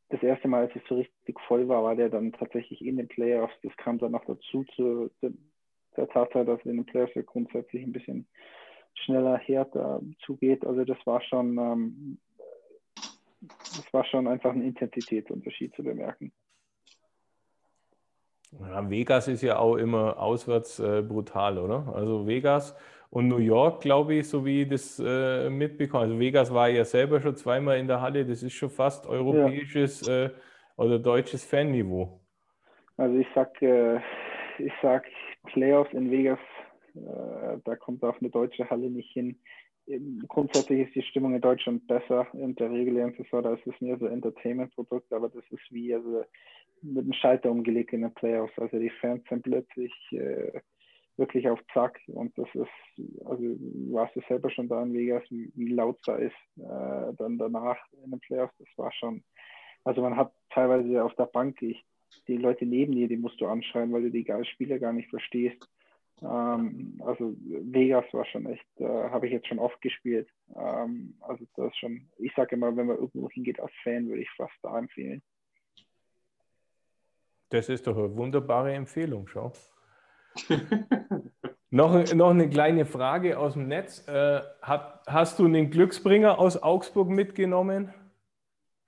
[0.10, 3.08] das erste Mal, als es so richtig voll war, war der dann tatsächlich in den
[3.08, 3.54] Playoffs.
[3.64, 7.92] Das kam dann noch dazu zu der Tatsache, dass in den Playoffs ja grundsätzlich ein
[7.92, 8.28] bisschen
[8.94, 10.66] schneller, härter zugeht.
[10.66, 12.18] Also das war schon, ähm,
[13.42, 16.32] das war schon einfach ein Intensitätsunterschied zu bemerken.
[18.60, 21.94] Ja, Vegas ist ja auch immer auswärts äh, brutal, oder?
[21.96, 22.76] Also Vegas
[23.12, 26.04] und New York, glaube ich, so wie das äh, mitbekommen.
[26.04, 28.26] Also Vegas war ja selber schon zweimal in der Halle.
[28.26, 30.26] Das ist schon fast europäisches ja.
[30.26, 30.30] äh,
[30.78, 32.22] oder deutsches Fanniveau.
[32.96, 33.98] Also ich sag, äh,
[34.58, 35.06] ich sag
[35.48, 36.40] Playoffs in Vegas,
[36.96, 39.38] äh, da kommt auch eine deutsche Halle nicht hin.
[40.30, 43.98] Grundsätzlich ist die Stimmung in Deutschland besser in der regulären Saison, da ist es mehr
[43.98, 46.24] so Entertainment-Produkt, aber das ist wie also
[46.82, 48.58] mit einem Schalter umgelegt in den Playoffs.
[48.58, 50.62] Also die Fans sind plötzlich äh,
[51.22, 55.24] wirklich auf Zack und das ist, also du warst ja selber schon da in Vegas,
[55.30, 59.24] wie, laut da ist, äh, dann danach in den Playoffs, das war schon,
[59.84, 61.82] also man hat teilweise auf der Bank, ich,
[62.28, 65.64] die Leute neben dir, die musst du anschreien, weil du die Spieler gar nicht verstehst.
[66.22, 70.28] Ähm, also Vegas war schon echt, äh, habe ich jetzt schon oft gespielt.
[70.56, 74.22] Ähm, also das ist schon, ich sage immer, wenn man irgendwo hingeht als Fan, würde
[74.22, 75.22] ich fast da empfehlen.
[77.50, 79.52] Das ist doch eine wunderbare Empfehlung, schau.
[81.70, 84.08] noch, noch eine kleine Frage aus dem Netz.
[84.08, 87.94] Äh, hat, hast du einen Glücksbringer aus Augsburg mitgenommen?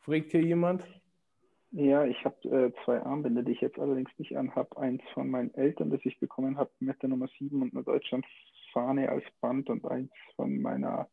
[0.02, 0.86] Fragt hier jemand?
[1.72, 4.78] Ja, ich habe äh, zwei Armbänder, die ich jetzt allerdings nicht anhabe.
[4.78, 9.10] Eins von meinen Eltern, das ich bekommen habe mit der Nummer 7 und einer Deutschlandfahne
[9.10, 11.10] als Band und eins von meiner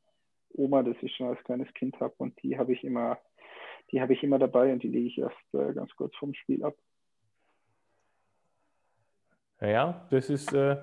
[0.53, 2.15] Oma, das ich schon als kleines Kind habe.
[2.19, 3.19] Und die habe ich immer,
[3.91, 6.63] die habe ich immer dabei und die lege ich erst äh, ganz kurz vorm Spiel
[6.63, 6.75] ab.
[9.61, 10.77] Ja, das ist äh,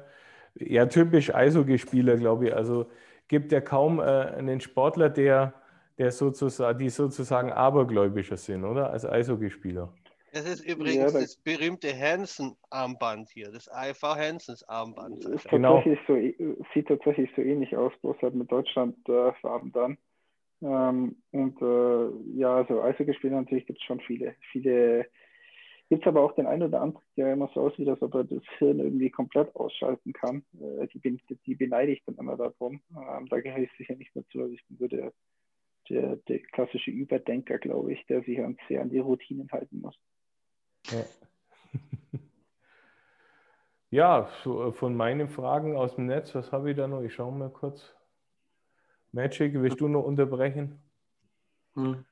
[0.56, 2.56] ja typisch Eishockeyspieler, glaube ich.
[2.56, 2.88] Also
[3.28, 5.54] gibt ja kaum äh, einen Sportler, der,
[5.98, 8.92] der sozusagen, die sozusagen abergläubischer sind, oder?
[8.92, 9.94] Als Eishockeyspieler.
[10.34, 15.26] Das ist übrigens ja, das berühmte Hansen-Armband hier, das AIV Hansens-Armband.
[15.50, 15.84] Genau.
[16.06, 16.16] So,
[16.74, 19.98] sieht tatsächlich so ähnlich aus, bloß halt mit Deutschland-Farben äh, dann.
[20.62, 25.08] Ähm, und äh, ja, also Eishockeyspieler natürlich gibt es schon viele, viele
[25.90, 28.26] Gibt es aber auch den einen oder anderen, der immer so aussieht, als ob er
[28.26, 30.44] das Hirn irgendwie komplett ausschalten kann.
[30.60, 32.82] Äh, die, die beneide ich dann immer darum.
[32.92, 34.42] Ähm, da gehöre ich sicher nicht mehr zu.
[34.42, 35.14] Also ich bin so der,
[35.90, 39.98] der, der klassische Überdenker, glaube ich, der sich an, sehr an die Routinen halten muss.
[40.92, 41.06] Ja.
[43.90, 47.02] ja, so, äh, von meinen Fragen aus dem Netz, was habe ich da noch?
[47.02, 47.96] Ich schaue mal kurz.
[49.14, 50.82] Magic, willst du noch unterbrechen?
[51.76, 52.04] Hm.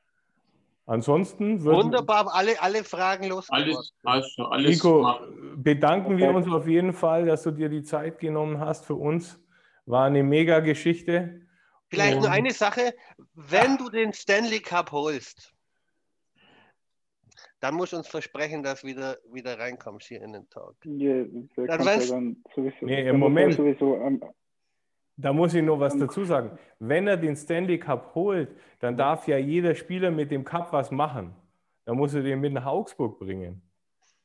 [0.87, 3.49] Ansonsten wunderbar alle, alle Fragen los.
[3.49, 5.63] Alles, also alles Nico, machen.
[5.63, 9.41] bedanken wir uns auf jeden Fall, dass du dir die Zeit genommen hast für uns.
[9.87, 11.41] War eine mega Geschichte.
[11.87, 12.93] Vielleicht Und, nur eine Sache:
[13.33, 13.77] Wenn ja.
[13.77, 15.55] du den Stanley Cup holst,
[17.59, 20.75] dann musst du uns versprechen, dass du wieder, wieder reinkommst hier in den Talk.
[20.83, 21.23] Ja,
[21.55, 23.55] dann weißt, ja dann sowieso, nee, im Moment.
[23.55, 24.21] Sowieso am,
[25.17, 26.57] da muss ich noch was dazu sagen.
[26.79, 28.49] Wenn er den Stanley Cup holt,
[28.79, 31.35] dann darf ja jeder Spieler mit dem Cup was machen.
[31.85, 33.61] Da muss er den mit nach Augsburg bringen.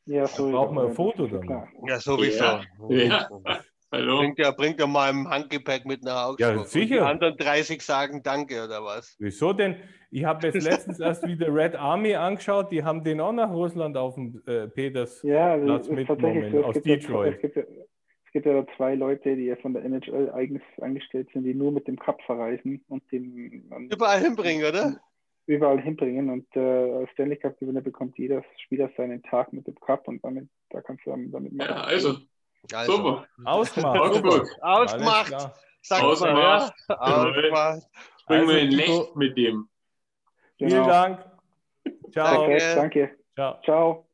[0.06, 0.50] Ja, so.
[0.50, 1.68] Braucht man ein Foto dann.
[1.86, 2.44] Ja, sowieso.
[2.44, 2.66] Ja.
[2.88, 3.28] ja.
[3.92, 4.18] Hallo.
[4.18, 6.56] Bringt ja, bringt ja mal im Handgepäck mit nach Augsburg.
[6.56, 7.00] Ja, sicher.
[7.00, 9.16] Und die anderen 30 sagen Danke oder was?
[9.18, 9.76] Wieso denn?
[10.12, 12.70] Ich habe jetzt letztens erst wieder Red Army angeschaut.
[12.70, 16.64] Die haben den auch nach Russland auf dem äh, Petersplatz ja, also mitgenommen, so.
[16.64, 17.38] aus Detroit.
[17.42, 17.68] Es gibt,
[18.30, 21.72] es gibt ja zwei Leute, die ja von der NHL eigens angestellt sind, die nur
[21.72, 25.00] mit dem Cup verreisen und den überall hinbringen, oder?
[25.46, 29.74] Überall hinbringen und äh, als Stanley Cup Gewinner bekommt jeder Spieler seinen Tag mit dem
[29.80, 31.70] Cup und damit da kannst du damit machen.
[31.70, 32.18] Ja, also,
[32.72, 32.92] also.
[32.92, 33.26] super.
[33.44, 34.62] Ausgemacht.
[34.62, 35.52] Ausgemacht.
[35.82, 36.72] Sag Ausgemacht.
[36.88, 37.00] Mal, ja.
[37.00, 37.82] Ausgemacht.
[38.28, 39.68] Bringen wir in Licht mit dem.
[40.58, 40.70] Genau.
[40.70, 41.24] Vielen Dank.
[42.12, 42.46] Ciao.
[42.46, 42.74] Danke.
[42.76, 43.10] Danke.
[43.34, 43.60] Ciao.
[43.64, 44.09] Ciao.